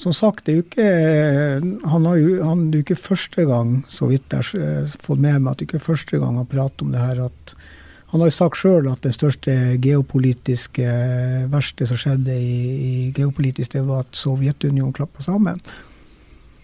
[0.00, 0.86] Som sagt, det er jo ikke
[1.92, 5.20] han, har jo, han, det er jo ikke første gang, så vidt jeg har fått
[5.20, 7.54] med meg, at det er ikke første gang han prater om det her at
[8.10, 10.94] han har jo sagt sjøl at det største geopolitiske
[11.52, 15.60] verste som skjedde i, i geopolitisk, det var at Sovjetunionen klappa sammen.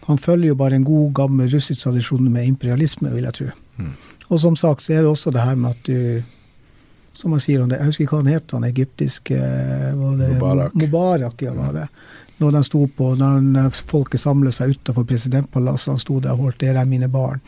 [0.09, 3.53] Han følger jo bare en god, gammel russisk tradisjon med imperialisme, vil jeg tro.
[3.79, 3.93] Mm.
[4.27, 6.36] Og som sagt så er det også det her med at du
[7.17, 7.81] som han sier, om det.
[7.81, 9.41] jeg husker ikke hva han het, han egyptiske
[9.97, 10.77] Mubarak.
[10.77, 11.87] Mubarak ja, var det.
[12.37, 16.61] Når de sto på, når folket samlet seg utenfor presidentpalasset, han sto der og holdt
[16.61, 17.41] 'Dere er mine barn'.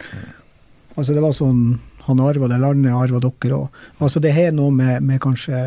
[0.97, 3.81] Altså Det var sånn han arva det landet, arva dere òg.
[4.01, 5.59] Altså det har noe med, med kanskje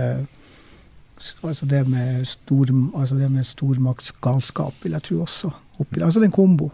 [1.45, 5.51] altså det med, stor, altså det med stormaktsgalskap, vil jeg tro også.
[5.77, 6.71] Oppi, altså det er en kombo,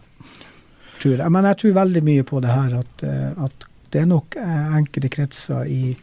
[1.02, 1.32] tror jeg.
[1.36, 4.78] Men jeg tror veldig mye på det her at, eh, at det er nok eh,
[4.80, 5.98] enkelte kretser i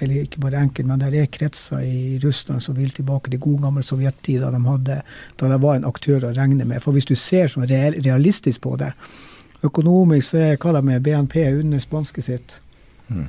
[0.00, 3.66] eller ikke bare enkelt, men det er kretser i Russland som vil tilbake til god
[3.66, 5.00] gammel sovjettid, da de, hadde,
[5.40, 6.82] da de var en aktør å regne med.
[6.84, 8.92] For hvis du ser sånn realistisk på det,
[9.66, 12.58] økonomisk så er hva de er BNP under spanske sitt.
[13.08, 13.28] Mm.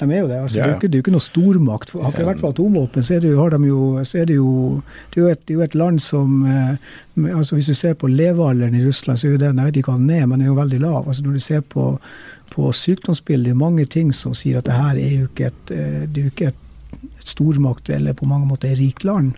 [0.00, 0.38] De er jo det.
[0.40, 0.78] altså ja, ja.
[0.80, 1.92] Det, er jo ikke, noe stormakt.
[1.92, 4.36] Har ikke i hvert fall atomvåpen, så er det jo, har de jo, er det
[4.38, 4.52] jo
[5.12, 6.74] det er jo et, det er jo et land som eh,
[7.34, 9.92] altså Hvis du ser på levealderen i Russland, så er jo den jeg vet ikke
[9.92, 11.08] hva den er, men den er jo veldig lav.
[11.08, 11.86] altså Når du ser på,
[12.50, 15.70] på sykdomsbildet, det er mange ting som sier at det her er jo ikke et,
[15.74, 16.66] eh, det er jo ikke et,
[17.10, 19.36] et stormakt eller på mange måter et rikt land.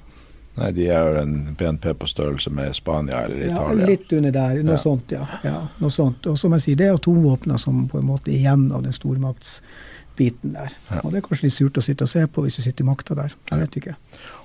[0.52, 3.86] Nei, de er jo en BNP på størrelse med Spania eller Italia.
[3.86, 4.58] Ja, litt under der.
[4.60, 4.82] Noe ja.
[4.82, 5.24] sånt, ja.
[5.46, 5.54] ja.
[5.80, 6.28] noe sånt.
[6.28, 8.92] Og som jeg sier, det er atomvåpnene som på en måte er igjen av den
[8.92, 10.76] stormaktsbiten der.
[10.90, 11.00] Ja.
[11.00, 12.90] Og det er kanskje litt surt å sitte og se på hvis du sitter i
[12.90, 13.32] makta der.
[13.48, 13.96] Jeg vet ikke.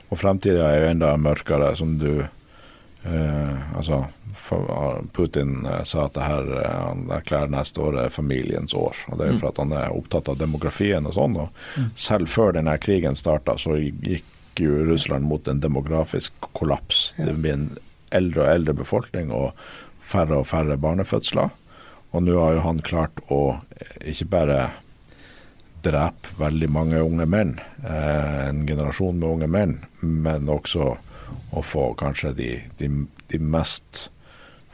[0.08, 2.24] Og fremtida er jo enda mørkere, som du
[3.08, 4.06] eh, Altså,
[5.14, 8.96] Putin eh, sa at det her eh, han erklærer neste år er familiens år.
[9.08, 9.42] og Det er jo mm.
[9.42, 11.38] for at han er opptatt av demografien og sånn.
[11.44, 11.92] og mm.
[11.96, 17.12] Selv før denne krigen starta, så gikk jo Russland mot en demografisk kollaps.
[17.18, 17.70] Det blir en
[18.16, 19.52] eldre og eldre befolkning og
[20.02, 21.52] færre og færre barnefødsler.
[22.16, 23.60] Og nå har jo han klart å
[24.08, 24.60] ikke bare
[25.86, 27.52] drepe veldig mange unge menn,
[27.86, 30.96] en generasjon med unge menn, men også
[31.52, 32.92] å få kanskje de, de,
[33.32, 34.08] de mest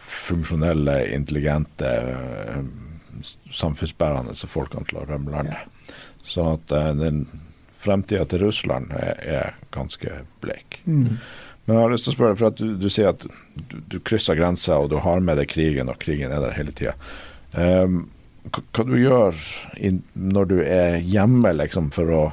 [0.04, 2.60] funksjonelle, intelligente, eh,
[3.54, 5.94] samfunnsbærende folkene til å rømme landet.
[6.24, 7.26] Så at den
[7.84, 10.82] fremtida til Russland er, er ganske bleik.
[10.86, 11.20] Mm.
[11.66, 14.00] Men jeg har lyst til å spørre, for at du, du sier at du, du
[14.04, 16.96] krysser grensa og du har med deg krigen, og krigen er der hele tida.
[17.56, 18.06] Um,
[18.52, 19.38] hva du gjør
[19.80, 22.24] in, når du er hjemme, liksom, for å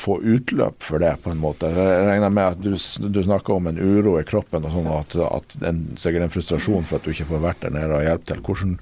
[0.00, 1.68] få utløp for det, på en måte?
[1.76, 2.72] Jeg regner med at du,
[3.12, 6.88] du snakker om en uro i kroppen, og sånn at, at en, sikkert en frustrasjon
[6.88, 8.44] for at du ikke får vært der nede og hjelpe til.
[8.48, 8.76] Hvordan,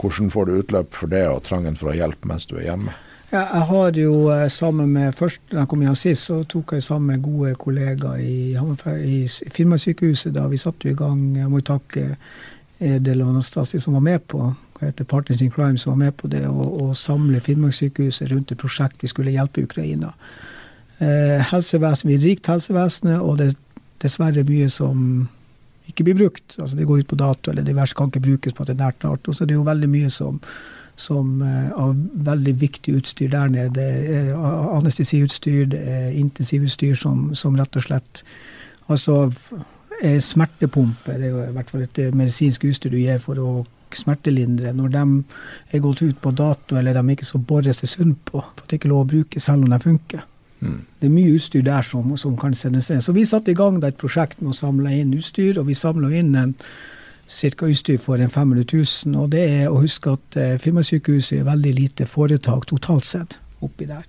[0.00, 2.96] hvordan får du utløp for det, og trangen for å hjelpe mens du er hjemme?
[3.32, 6.74] Ja, jeg har jo eh, sammen med Først da jeg kom hjem sist, så tok
[6.76, 10.34] jeg sammen med gode kollegaer i, i Finnmarkssykehuset.
[10.36, 12.10] Da vi satte i gang Jeg må takke
[12.82, 14.50] Edel og Anastasi som var med på
[15.08, 19.08] Partners in Crime som var med på det, å samle Finnmarkssykehuset rundt et prosjekt vi
[19.08, 20.12] skulle hjelpe Ukraina.
[21.02, 23.56] Eh, helsevesen, Vi er rikt helsevesen, og det er
[24.04, 25.28] dessverre mye som
[25.88, 26.56] ikke blir brukt.
[26.60, 29.04] Altså Det går ut på dato, eller diverse kan ikke brukes på et nært.
[29.28, 30.40] Og så det er jo veldig mye som
[30.96, 33.84] som uh, av veldig viktig utstyr der nede.
[34.36, 38.24] Uh, anestesiutstyr, det er intensivutstyr som, som rett og slett
[38.90, 39.30] Altså
[40.02, 41.14] er smertepumpe.
[41.16, 44.72] Det er jo i hvert fall et eh, medisinsk utstyr du gir for å smertelindre.
[44.74, 45.04] Når de
[45.72, 48.74] er gått ut på dato, eller de ikke så bores det sunt på, for det
[48.76, 50.24] er ikke lov å bruke selv om de funker.
[50.60, 50.80] Mm.
[51.02, 53.00] Det er mye utstyr der som, som kan sendes inn.
[53.02, 56.12] Så vi satte i gang et prosjekt med å samle inn utstyr, og vi samla
[56.14, 56.52] inn en
[57.26, 57.66] ca.
[57.66, 59.16] utstyr for en 500 000.
[59.18, 63.88] Og det er å huske at eh, Finnmarkssykehuset er veldig lite foretak totalt sett oppi
[63.90, 64.06] der.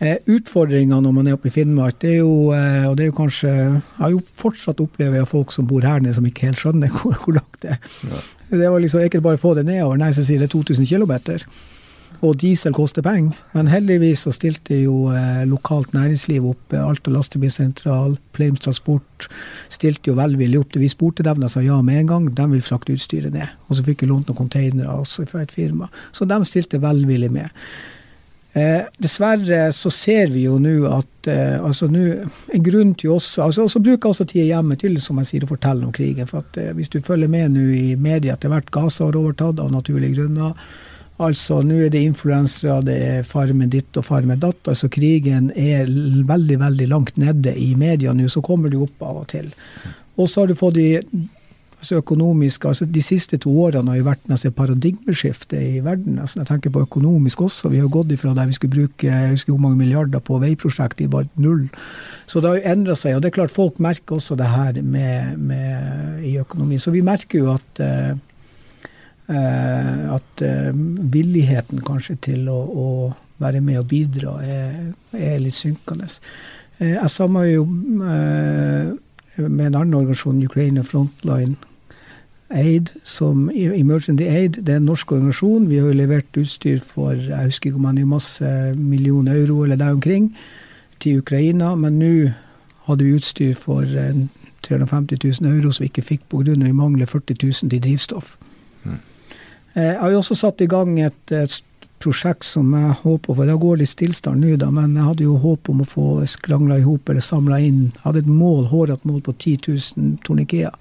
[0.00, 3.12] Eh, Utfordringa når man er oppe i Finnmark, det er jo, eh, og det er
[3.12, 6.48] jo kanskje Jeg har jo fortsatt opplevd av folk som bor her nede som ikke
[6.48, 7.92] helt skjønner hvor, hvor langt det er.
[8.08, 8.24] Ja.
[8.48, 10.00] Det var liksom ikke bare å få det nedover.
[10.00, 11.18] Nei, så sier det 2000 km
[12.20, 13.38] og diesel koster penger.
[13.56, 16.76] Men heldigvis så stilte jo eh, lokalt næringsliv opp.
[16.78, 19.28] Alta lastebilsentral, Pleims Transport
[19.72, 20.78] stilte jo velvillig opp.
[20.80, 22.30] Vi spurte dem, de sa ja med en gang.
[22.36, 23.50] De vil frakte utstyret ned.
[23.68, 25.90] Og så fikk vi lånt noen containere også fra et firma.
[26.12, 27.50] Så de stilte velvillig med.
[28.54, 32.04] Eh, dessverre så ser vi jo nå at eh, altså nå,
[32.54, 35.50] en grunn til oss altså Så bruker også tida hjemme til som jeg sier, å
[35.50, 36.28] fortelle om krigen.
[36.30, 39.58] for at eh, Hvis du følger med nå i media etter hvert Gaza har overtatt
[39.58, 40.54] av naturlige grunner.
[41.22, 44.66] Altså, Nå er det influensere, det er farmen ditt og farmen datt.
[44.66, 49.22] altså Krigen er veldig veldig langt nede i media nå, så kommer det opp av
[49.22, 49.52] og til.
[50.16, 50.88] Og så har du fått de
[51.84, 56.18] altså økonomiske, altså De siste to årene har jo vært nesten paradigmeskifte i verden.
[56.18, 57.68] altså Jeg tenker på økonomisk også.
[57.68, 61.00] Vi har gått ifra der vi skulle bruke jeg husker hvor mange milliarder på veiprosjekt
[61.00, 61.68] i bare null.
[62.26, 63.14] Så det har jo endra seg.
[63.14, 66.80] Og det er klart folk merker også det her med, med i økonomien.
[66.80, 68.14] Så vi merker jo at Eh,
[69.28, 70.72] at eh,
[71.12, 72.88] villigheten kanskje til å, å,
[73.42, 74.74] være med og bidra er,
[75.12, 76.06] er litt synkende.
[76.78, 77.64] Eh, jeg samarbeider jo
[79.48, 81.56] med en annen organisasjon, Ukraine Frontline
[82.54, 84.60] Aid, som Emergency Aid.
[84.62, 85.66] Det er en norsk organisasjon.
[85.70, 89.64] Vi har jo levert utstyr for jeg husker ikke om det er masse millioner euro
[89.64, 90.30] eller der omkring
[91.02, 91.74] til Ukraina.
[91.74, 92.12] Men nå
[92.86, 93.82] hadde vi utstyr for
[94.68, 96.54] 350 000 euro som vi ikke fikk pga.
[96.54, 98.36] vi mangler 40 000 til drivstoff.
[98.84, 99.13] Eh,
[99.74, 101.56] jeg har jo også satt i gang et, et
[102.04, 105.40] prosjekt som jeg håper for Det går litt stillstand nå, da, men jeg hadde jo
[105.40, 109.08] håp om å få skrangla i hop eller samla inn Jeg hadde et mål, hårete
[109.08, 109.56] mål på 10
[109.96, 110.74] 000 tornikeer.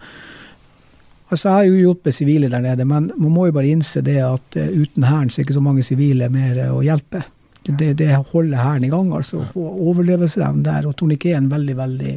[1.34, 4.20] Altså, jeg har jo hjulpet sivile der nede, men man må jo bare innse det
[4.22, 7.24] at uh, uten Hæren så er ikke så mange sivile mer uh, å hjelpe.
[7.64, 9.41] Det, det holder Hæren i gang, altså.
[9.54, 10.86] Få overlevelsesevnen der.
[10.86, 12.14] Og torniké er en veldig, veldig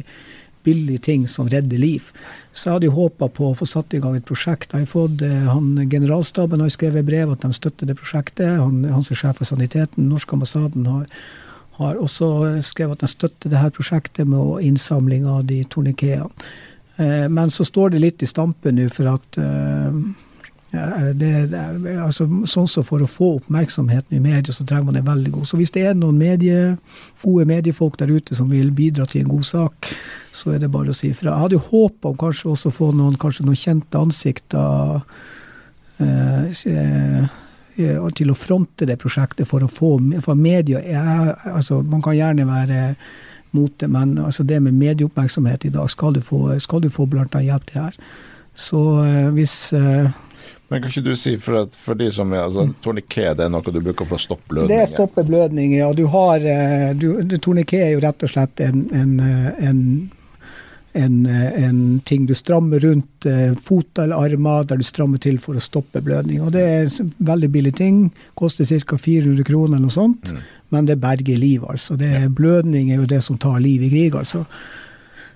[0.67, 2.11] billig ting som redder liv.
[2.51, 4.73] Så jeg hadde jo håpa på å få satt i gang et prosjekt.
[4.73, 8.59] Jeg har fått, eh, han, Generalstaben har skrevet brev at de støtter det prosjektet.
[8.59, 10.09] Han, han som er sjef for saniteten.
[10.11, 11.05] norsk ambassaden har,
[11.79, 16.31] har også skrevet at de støtter det her prosjektet med innsamling av de tornikeene.
[16.97, 19.99] Eh, men så står det litt i stampe nå for at eh,
[21.15, 21.61] det, det,
[22.03, 25.47] altså, sånn så For å få oppmerksomheten i media, så trenger man en veldig god
[25.47, 26.75] Så hvis det er noen medie,
[27.23, 29.91] gode mediefolk der ute som vil bidra til en god sak,
[30.37, 31.31] så er det bare å si ifra.
[31.31, 35.01] Jeg hadde jo håpa om kanskje også å få noen, noen kjente ansikter
[36.03, 39.91] eh, eh, til å fronte det prosjektet for å få
[40.25, 42.95] For media Jeg, altså, Man kan gjerne være
[43.53, 47.05] mot det, men altså, det med medieoppmerksomhet i dag skal du få, skal du få
[47.05, 47.99] blant annet hjelp til her.
[48.57, 50.09] Så eh, hvis eh,
[50.67, 52.65] men kan ikke du si, for, at, for de som er altså.
[52.83, 54.83] Torniké det er noe du bruker for å stoppe blødninger?
[54.83, 55.87] Det stopper blødninger, ja.
[55.95, 59.61] Du har, eh, du, Torniké er jo rett og slett en, en, eh,
[60.97, 65.57] en, en, ting du strammer rundt eh, fot eller armer, der du strammer til for
[65.57, 66.41] å stoppe blødning.
[66.43, 68.01] Og Det er en veldig billig ting.
[68.39, 68.97] Koster ca.
[68.97, 70.33] 400 kroner eller noe sånt.
[70.33, 70.43] Mm.
[70.75, 71.95] Men det berger liv, altså.
[71.95, 74.45] Det, blødning er jo det som tar liv i krig, altså.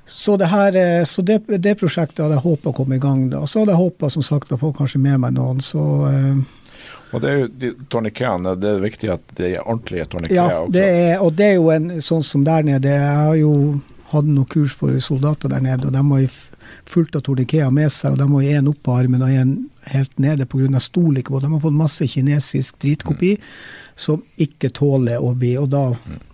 [0.05, 3.45] Så, det, her, eh, så det, det, prosjektet hadde jeg håpa komme i gang da.
[3.47, 5.62] Så hadde jeg håpa som sagt å få kanskje med meg noen.
[5.64, 5.86] så...
[6.09, 6.57] Eh,
[7.12, 10.45] og det er jo de tornikeene, det er viktig at det er ordentlige tornikeer ja,
[10.62, 10.72] også.
[10.72, 12.93] Det er, og det er jo en sånn som der nede.
[12.95, 13.55] Jeg har jo
[14.12, 16.39] hatt noen kurs for soldater der nede, og de har
[16.89, 18.14] fulgt av tornikea med seg.
[18.16, 19.53] Og de har én oppå armen og én
[19.91, 20.80] helt nede pga.
[20.80, 21.39] stol ikke på.
[21.39, 23.38] De har fått masse kinesisk dritkopi.
[23.38, 25.84] Mm som ikke tåler å bli Og da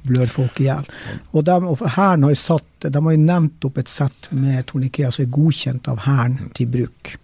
[0.07, 0.87] blør folk i hjel.
[1.33, 5.11] Og, de, og Hæren har jo satt De har nevnt opp et sett med tornikea
[5.11, 7.15] som er godkjent av Hæren til bruk.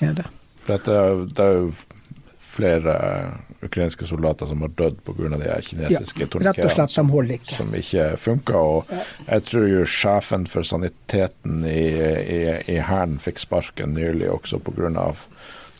[0.00, 0.28] Er det.
[0.64, 1.70] For det er jo
[2.54, 2.94] flere
[3.62, 5.28] ukrainske soldater som har dødd pga.
[5.36, 6.60] de her kinesiske ja, Rett
[6.92, 7.10] som.
[7.56, 8.64] Som ikke funka.
[8.90, 9.04] Ja.
[9.28, 15.14] jeg tror jo sjefen for saniteten i Hæren fikk sparken nylig også pga.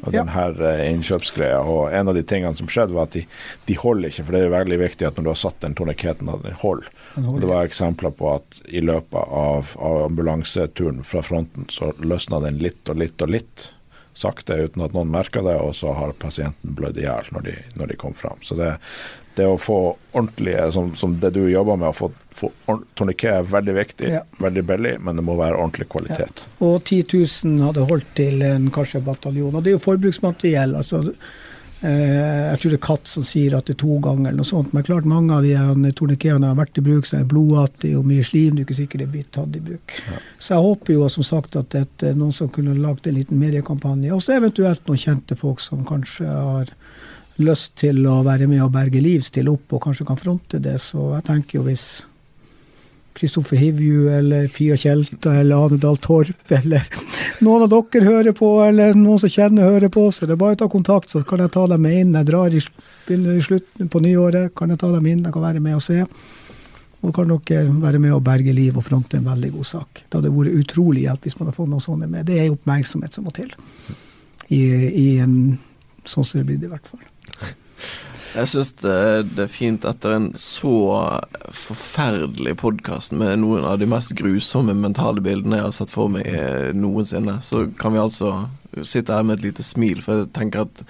[0.06, 0.22] Og ja.
[0.22, 1.58] denne innkjøpsgreia.
[1.66, 3.24] Og en av de tingene som skjedde, var at de,
[3.66, 4.26] de holder ikke.
[4.28, 6.54] For det er jo veldig viktig at når du har satt den torniketen, at den
[6.60, 6.92] holder.
[7.24, 12.38] Og det var eksempler på at i løpet av, av ambulanseturen fra fronten, så løsna
[12.46, 13.72] den litt og litt og litt
[14.18, 17.48] sakte uten at noen merker det, og så har pasienten blødd i hjel når,
[17.78, 18.40] når, de kom fram.
[18.42, 18.72] Så det,
[19.38, 19.78] det å få
[20.12, 22.50] ordentlige, som, som, det du jobber med, å få, få
[22.98, 24.24] torniké er veldig viktig, ja.
[24.42, 26.46] veldig billig, men det må være ordentlig kvalitet.
[26.48, 26.54] Ja.
[26.66, 27.04] Og 10
[27.46, 29.54] 000 hadde holdt til en kanskje bataljon.
[29.54, 30.74] Og det er jo forbruksmateriell.
[30.78, 31.04] altså
[31.80, 34.72] jeg tror det er Katt som sier at det er to ganger eller noe sånt.
[34.74, 38.08] Men klart mange av de tornikeene har vært i bruk, så er det blodfattig og
[38.08, 38.56] mye slim.
[38.56, 39.94] Du er ikke sikkert det blir tatt i bruk.
[40.08, 40.18] Ja.
[40.42, 43.38] Så jeg håper jo som sagt at det er noen som kunne lagd en liten
[43.38, 44.10] mediekampanje.
[44.14, 46.74] Og så eventuelt noen kjente folk som kanskje har
[47.38, 50.80] lyst til å være med og berge liv, stille opp og kanskje kan fronte det.
[50.82, 51.86] Så jeg tenker jo hvis
[53.16, 56.84] Kristoffer Hivju eller Pia Tjelta eller Ane Dahl Torp eller
[57.44, 60.56] noen av dere hører på, eller noen som kjenner hører på, så det er bare
[60.56, 62.16] å ta kontakt, så kan jeg ta dem med inn.
[62.18, 62.62] Jeg drar i,
[63.14, 66.02] i slutten på nyåret, kan jeg ta dem inn, jeg kan være med og se.
[66.98, 70.02] Og kan dere være med og berge liv og fronte en veldig god sak.
[70.02, 72.26] Det hadde vært utrolig hjelp hvis man hadde fått noe sånt med.
[72.26, 73.52] Det er oppmerksomhet som må til.
[74.48, 75.36] I, i en
[76.08, 77.04] sånn som det blir det i hvert fall.
[78.34, 78.96] Jeg syns det,
[79.34, 80.74] det, er fint etter en så
[81.54, 86.28] forferdelig podkast med noen av de mest grusomme mentale bildene jeg har sett for meg
[86.28, 88.34] eh, noensinne, så kan vi altså
[88.84, 90.84] sitte her med et lite smil, for jeg tenker at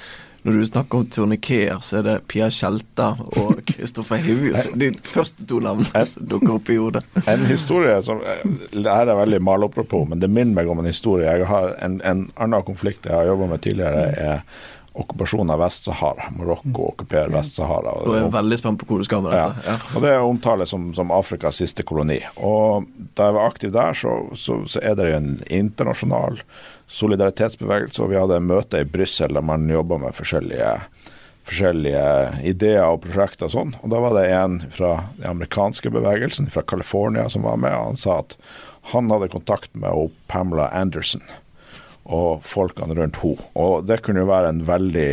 [0.46, 3.10] når du snakker om turnikeer, så er det Pia Tjelta
[3.40, 4.68] og Kristoffer Hivjus.
[4.78, 7.02] De første to navnene som dukker opp i hodet.
[7.26, 11.26] En historie som Det her er veldig malapropos, men det minner meg om en historie.
[11.26, 14.40] Jeg har En, en annen konflikt jeg har jobba med tidligere, er
[14.98, 16.30] okkupasjonen av Vest-Sahara.
[16.36, 16.86] Marokko mm.
[16.92, 17.94] okkuperer Vest-Sahara.
[18.00, 19.62] Og, jeg er veldig spent på hvor du skal med dette.
[19.66, 19.76] Ja.
[19.94, 22.18] Og Det omtales som, som, Afrikas siste koloni.
[22.36, 26.40] Og Da jeg var aktiv der, så, så, så er det en internasjonal
[26.88, 28.02] solidaritetsbevegelse.
[28.02, 30.72] og Vi hadde en møte i Brussel der man jobba med forskjellige,
[31.48, 32.06] forskjellige
[32.48, 33.76] ideer og prosjekter og sånn.
[33.82, 37.76] Og Da var det en fra den amerikanske bevegelsen, fra California, som var med.
[37.76, 38.38] og Han sa at
[38.94, 41.22] han hadde kontakt med Pamela Anderson
[42.08, 43.48] og folkene rundt henne.
[43.60, 45.10] Og det kunne jo være en veldig,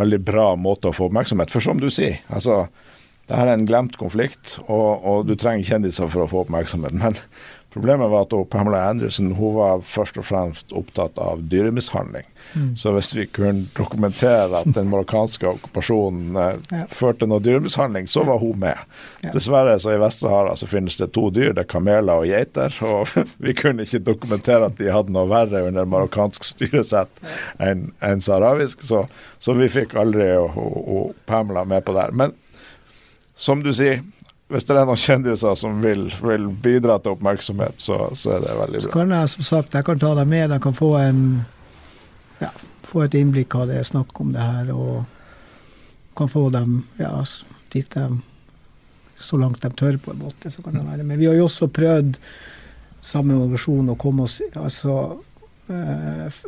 [0.00, 1.52] veldig bra måte å få oppmerksomhet.
[1.52, 2.64] For som du sier, altså
[3.30, 6.96] det her er en glemt konflikt, og, og du trenger kjendiser for å få oppmerksomhet.
[6.98, 7.18] Men
[7.70, 12.26] Problemet var at Pamela Anderson hun var først og fremst opptatt av dyremishandling.
[12.54, 12.76] Mm.
[12.76, 16.82] Så hvis vi kunne dokumentere at den marokkanske okkupasjonen eh, ja.
[16.90, 18.80] førte noe dyremishandling, så var hun med.
[19.22, 19.30] Ja.
[19.36, 22.74] Dessverre så i Vest-Sahara så finnes det to dyr, det er kameler og geiter.
[22.86, 23.14] Og
[23.44, 27.22] vi kunne ikke dokumentere at de hadde noe verre under marokkansk styresett
[27.62, 29.04] enn en saharawisk, så,
[29.38, 32.10] så, vi fikk aldri og, og, og Pamela med på det.
[32.16, 32.34] Men
[33.40, 34.02] som du sier,
[34.50, 38.56] hvis det er noen kjendiser som vil, vil bidra til oppmerksomhet, så, så, er det
[38.58, 38.86] veldig bra.
[38.88, 41.22] Så kan jeg som sagt, jeg kan ta deg med, jeg kan få, en,
[42.40, 42.50] ja,
[42.88, 45.04] få et innblikk av det er snakk om det her, og
[46.18, 47.12] kan få dem ja,
[47.72, 48.08] dit de
[49.20, 50.50] så langt de tør, på en måte.
[50.50, 52.18] så kan det være Men Vi har jo også prøvd
[53.00, 54.94] sammen med organisasjonen å komme oss altså,
[55.68, 56.40] øh,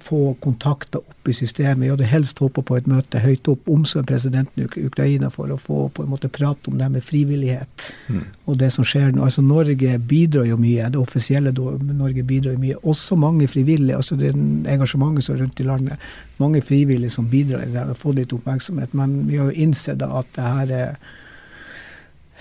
[0.00, 1.86] få kontakter opp i systemet.
[1.86, 5.52] Jeg hadde helst håpa på et møte høyt opp om som presidenten i Ukraina for
[5.52, 8.22] å få på en måte prate om det med frivillighet mm.
[8.44, 9.22] og det som skjer nå.
[9.24, 10.90] Altså Norge bidrar jo mye.
[10.90, 12.78] Det offisielle Norge bidrar jo mye.
[12.82, 13.96] Også mange frivillige.
[13.96, 16.08] altså Det engasjementet som er rundt i landet.
[16.42, 18.94] Mange frivillige som bidrar i det og får litt oppmerksomhet.
[18.94, 20.96] Men vi har jo innsett at det her er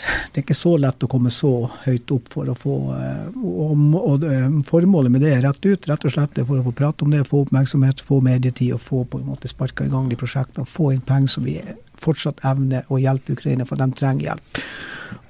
[0.03, 1.51] det er ikke så lett å komme så
[1.85, 5.87] høyt opp for å få eh, og, og, eh, Formålet med det er rett ut,
[5.89, 9.03] rett og slett for å få prate om det, få oppmerksomhet, få medietid og få
[9.09, 10.67] på en måte sparka i gang de prosjektene.
[10.69, 11.59] Få inn penger som vi
[12.03, 14.59] fortsatt evner å hjelpe Ukraina, for de trenger hjelp.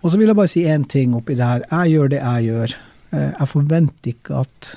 [0.02, 1.68] Og så vil jeg bare si én ting oppi det her.
[1.70, 2.76] Jeg gjør det jeg gjør.
[3.12, 4.74] Eh, jeg forventer ikke at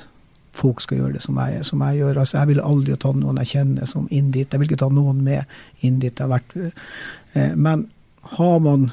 [0.57, 2.21] folk skal gjøre det som jeg, som jeg gjør.
[2.21, 4.49] Altså, jeg ville aldri ta noen jeg kjenner som inn dit.
[4.49, 6.57] Jeg vil ikke ta noen med inn dit jeg har vært.
[7.61, 7.91] Men
[8.37, 8.89] har man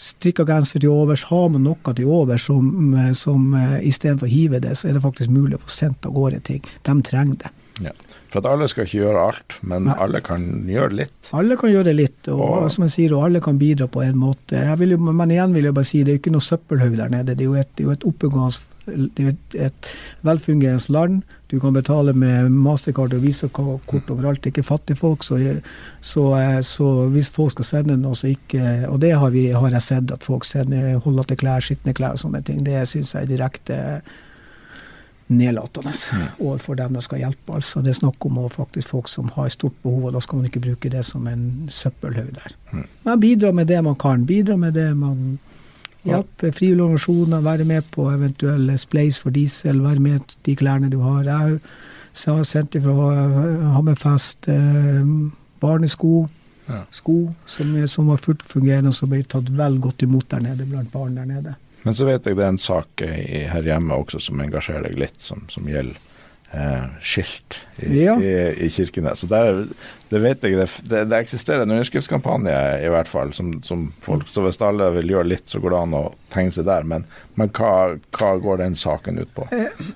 [0.00, 4.60] strikka genser til overs, har man noe til overs som, som uh, istedenfor å hive
[4.64, 6.64] det, så er det faktisk mulig å få sendt av gårde ting.
[6.88, 7.52] De trenger det.
[7.80, 7.92] Ja.
[8.30, 9.96] For at alle skal ikke gjøre alt, men Nei.
[10.04, 11.30] alle kan gjøre litt.
[11.36, 14.18] Alle kan gjøre litt, og, og, som jeg sier, og alle kan bidra på en
[14.20, 14.60] måte.
[14.60, 17.34] Jo, men igjen vil jeg bare si, det er jo ikke noe søppelhaug der nede.
[17.34, 19.90] Det er jo et, det er jo et oppegående et,
[20.22, 21.22] velfungerende land.
[21.50, 24.42] Du kan betale med mastercard og visakort overalt.
[24.42, 25.24] Det er ikke fattigfolk.
[25.24, 25.38] Så,
[26.00, 26.24] så,
[26.62, 30.12] så, hvis folk skal sende noe, så ikke Og det har, vi, har jeg sett
[30.12, 32.64] at folk sender holder til klær, skitne klær og sånne ting.
[32.64, 33.78] Det syns jeg er direkte
[35.30, 35.92] nedlatende
[36.40, 37.54] overfor dem de skal hjelpe.
[37.54, 40.50] Altså, det er snakk om faktisk folk som har stort behov, og da skal man
[40.50, 42.56] ikke bruke det som en søppelhaug der.
[43.04, 44.26] Men bidra med det man kan.
[44.26, 45.38] Bidra med det man
[46.04, 51.00] Hjelpe frivillige organisasjoner, være med på eventuelle spleis for diesel, være med de klærne du
[51.04, 51.22] har.
[51.28, 51.58] Jeg
[52.16, 52.94] så har sendt fra
[53.76, 55.04] Hammerfest eh,
[55.60, 56.28] barnesko,
[56.70, 56.84] Ja.
[56.94, 60.92] sko som, som var fullt fungerende, som ble tatt vel godt imot der nede blant
[60.92, 61.54] barn der nede.
[61.82, 65.18] Men så vet jeg det er en sak her hjemme også som engasjerer deg litt,
[65.18, 66.09] som, som gjelder eh,
[67.02, 68.16] skilt i, Ja.
[68.20, 68.30] i,
[68.66, 69.20] i Kirkenes.
[69.22, 69.64] Så der,
[70.10, 74.42] det vet jeg, det, det, eksisterer en underskriftskampanje i hvert fall, som, som folk, så
[74.42, 76.02] hvis alle vil gjøre litt, så går det an å
[76.34, 76.86] tegne seg der.
[76.90, 77.06] Men,
[77.38, 79.46] men hva, hva går den saken ut på?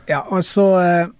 [0.06, 1.12] Ja, altså eh, eh,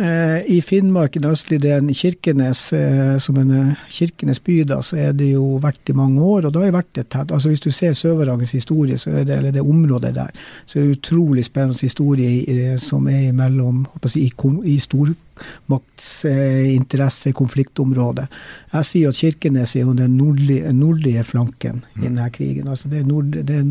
[0.00, 4.96] I Finnmark, den østlige delen, i Kirkenes, eh, som en eh, Kirkenes by, da, så
[4.96, 6.46] er det jo vært i mange år.
[6.46, 9.36] og det har vært et tett, altså Hvis du ser Søverangens historie, så er det,
[9.36, 10.30] eller det området der,
[10.66, 14.32] så er det utrolig spennende historie i, som er mellom, si, i,
[14.64, 15.29] i stormaktsinteresse,
[17.36, 18.26] konfliktområdet.
[18.72, 22.68] Jeg sier at Kirkenes er jo den nordlige, nordlige flanken i denne krigen.
[22.68, 23.64] altså Det er, nord, det er,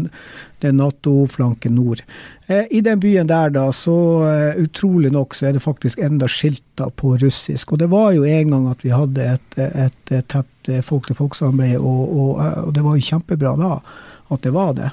[0.59, 2.03] det er Nato-flanken nord.
[2.47, 3.95] Eh, I den byen der, da, så
[4.28, 7.74] eh, utrolig nok, så er det faktisk enda skilter på russisk.
[7.74, 11.78] Og det var jo en gang at vi hadde et, et, et tett eh, folk-til-folk-samarbeid,
[11.78, 13.78] og, og, og det var jo kjempebra da
[14.30, 14.89] at det var det.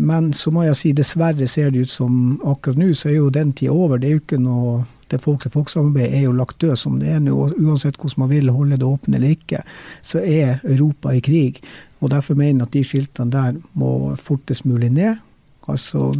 [0.00, 3.30] Men så må jeg si, dessverre ser det ut som akkurat nå, så er jo
[3.34, 3.98] den tida over.
[3.98, 4.74] Det er jo ikke noe
[5.14, 7.34] det folk-til-folk-samarbeidet er jo lagt død som det er nå.
[7.34, 9.62] og Uansett hvordan man vil holde det åpent eller ikke,
[10.02, 11.62] så er Europa i krig.
[12.00, 15.22] Og Derfor mener jeg at de skiltene der må fortest mulig ned.
[15.68, 16.12] Altså,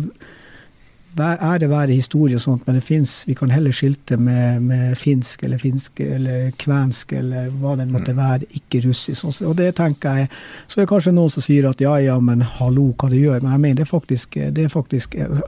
[1.20, 5.42] ære være historie og sånt, men det finnes, Vi kan heller skilte med, med finsk
[5.42, 9.24] eller finsk eller kvensk eller hva det måtte være, ikke russisk.
[9.42, 10.28] Og det tenker jeg
[10.66, 13.40] Så er det kanskje noen som sier at ja, ja, men hallo, hva det gjør.
[13.42, 15.40] Men jeg mener det er faktisk, det er faktisk eh,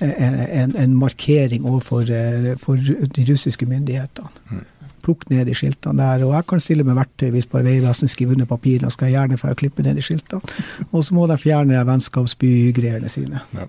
[0.00, 2.76] en, en markering overfor eh, for
[3.16, 4.62] de russiske myndighetene.
[5.04, 6.24] Plukk ned de skiltene der.
[6.24, 8.90] Og jeg kan stille med verktøy hvis bare Vegvesenet skriver under papirene.
[8.90, 10.40] Skal jeg gjerne få klippe ned de skiltene.
[10.92, 13.42] Og så må de fjerne vennskapsbygreiene sine.
[13.54, 13.68] Ja.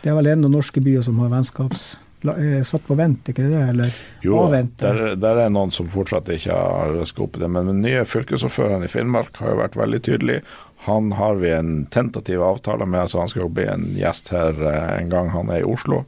[0.00, 1.98] Det er vel enda norske byer som har vennskaps...
[2.28, 3.60] eh, Satt på vent, ikke det?
[3.72, 3.94] Eller
[4.24, 4.76] Jo, avvent?
[4.82, 7.48] der, der er noen som fortsatt ikke har røska opp i det.
[7.52, 10.40] Men den nye fylkesordføreren i Finnmark har jo vært veldig tydelig.
[10.86, 14.56] Han har vi en tentativ avtale med, så han skal jo bli en gjest her
[14.60, 16.04] eh, en gang han er i Oslo.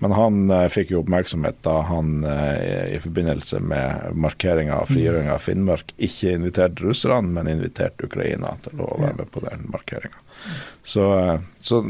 [0.00, 5.42] Men han eh, fikk jo oppmerksomhet da han i forbindelse med markeringa av frigjøringa av
[5.44, 10.22] Finnmark ikke inviterte russerne, men inviterte Ukraina til å være med på den markeringa.
[10.82, 11.04] Så,
[11.60, 11.82] så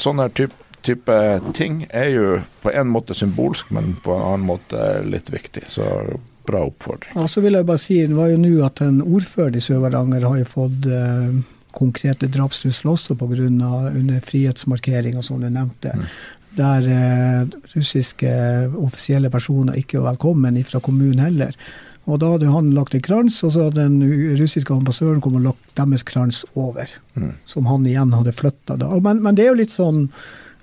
[0.00, 1.16] sånn her type, type
[1.56, 2.26] ting er jo
[2.62, 5.64] på en måte symbolsk, men på en annen måte litt viktig.
[5.70, 5.86] Så
[6.46, 7.14] bra oppfordring.
[7.22, 10.26] Og så vil jeg bare si, det var jo nå at en ordfører i Sør-Varanger
[10.26, 11.36] har jo fått eh,
[11.72, 13.46] konkrete drapstrusler også pga.
[13.46, 15.94] under frihetsmarkeringa, som du nevnte.
[16.58, 18.32] Der eh, russiske
[18.76, 21.56] offisielle personer ikke var velkommen fra kommunen heller.
[22.10, 25.52] Og da hadde han lagt en krans, og så hadde den russiske ambassadøren kommet og
[25.52, 26.90] lagt deres krans over.
[27.14, 27.36] Mm.
[27.46, 28.76] Som han igjen hadde flytta.
[29.00, 30.08] Men, men det er jo litt sånn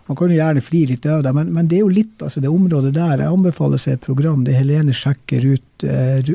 [0.09, 2.41] Man kan jo gjerne fli litt av det, men, men det er jo litt, altså
[2.41, 3.21] det området der.
[3.21, 6.33] Jeg anbefaler seg et program det Helene sjekker ut eh,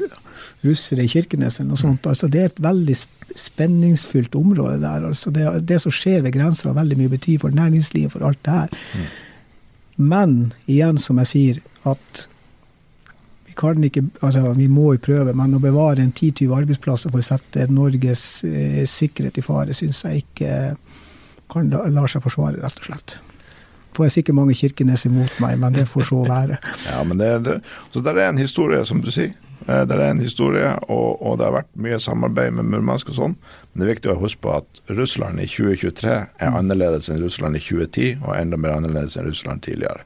[0.65, 2.07] russere i Kirkenes eller noe sånt.
[2.07, 5.07] Altså det er et veldig spenningsfullt spenningsfylt område der.
[5.07, 8.39] altså Det, det som skjer ved grensa har veldig mye bety for næringslivet, for alt
[8.45, 8.71] det her.
[9.97, 12.29] Men igjen, som jeg sier, at
[13.47, 17.23] vi kan ikke, altså vi må jo prøve, men å bevare en 10-20 arbeidsplasser for
[17.23, 20.57] å sette Norges eh, sikkerhet i fare, syns jeg ikke
[21.53, 23.19] kan la, lar seg forsvare, rett og slett.
[23.95, 26.59] Får jeg sikkert mange Kirkenes imot meg, men det får så være.
[26.91, 27.59] Ja, men det, det,
[27.95, 29.35] så der er en historie, som du sier.
[29.65, 33.37] Det er en historie, og, og det har vært mye samarbeid med Murmansk og sånn.
[33.73, 37.57] Men det er viktig å huske på at Russland i 2023 er annerledes enn Russland
[37.57, 40.05] i 2010, og enda mer annerledes enn Russland tidligere.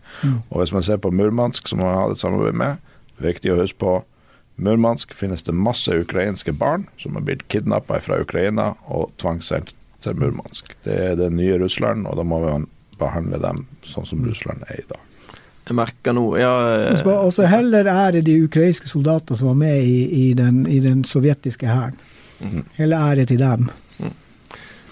[0.52, 3.82] Og hvis man ser på Murmansk, som man har et samarbeid med, viktig å huske
[3.82, 3.96] på
[4.58, 10.18] Murmansk finnes det masse ukrainske barn som har blitt kidnappa fra Ukraina og tvangssendt til
[10.18, 10.72] Murmansk.
[10.86, 12.66] Det er det nye Russland, og da må man
[12.98, 15.00] behandle dem sånn som Russland er i dag.
[15.68, 16.52] Jeg merker nå Ja,
[16.92, 20.78] Og så- Og heller ære de ukrainske soldatene som var med i, i, den, i
[20.80, 21.96] den sovjetiske hæren.
[22.78, 23.68] Heller ære til dem.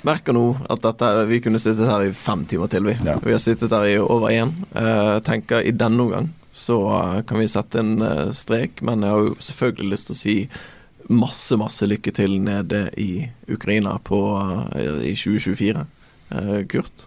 [0.05, 2.97] merker nå at dette Vi kunne sittet her i fem timer til, vi.
[3.05, 3.19] Ja.
[3.25, 4.53] Vi har sittet her i over én.
[4.75, 6.77] Uh, tenker i denne omgang så
[7.17, 10.21] eh, kan vi sette en eh, strek, men jeg har jo selvfølgelig lyst til å
[10.23, 10.37] si
[11.13, 14.21] masse, masse lykke til nede i Ukraina på,
[14.73, 15.85] eh, i 2024,
[16.33, 17.05] eh, Kurt.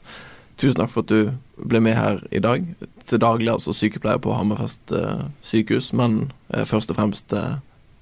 [0.60, 1.32] Tusen takk for at du
[1.66, 2.66] ble med her i dag.
[3.10, 7.60] Til daglig altså sykepleier på Hammerfest eh, sykehus, men eh, først og fremst eh,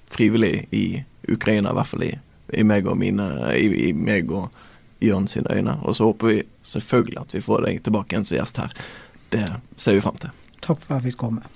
[0.08, 2.12] frivillig i Ukraina, i hvert fall i,
[2.56, 4.48] i meg og mine i, i meg og
[5.04, 5.76] Jørn sine øyne.
[5.86, 8.74] Og så håper vi selvfølgelig at vi får deg tilbake igjen som gjest her.
[9.32, 9.44] Det
[9.76, 10.34] ser vi fram til.
[10.60, 11.48] takk for at jeg fikk komme.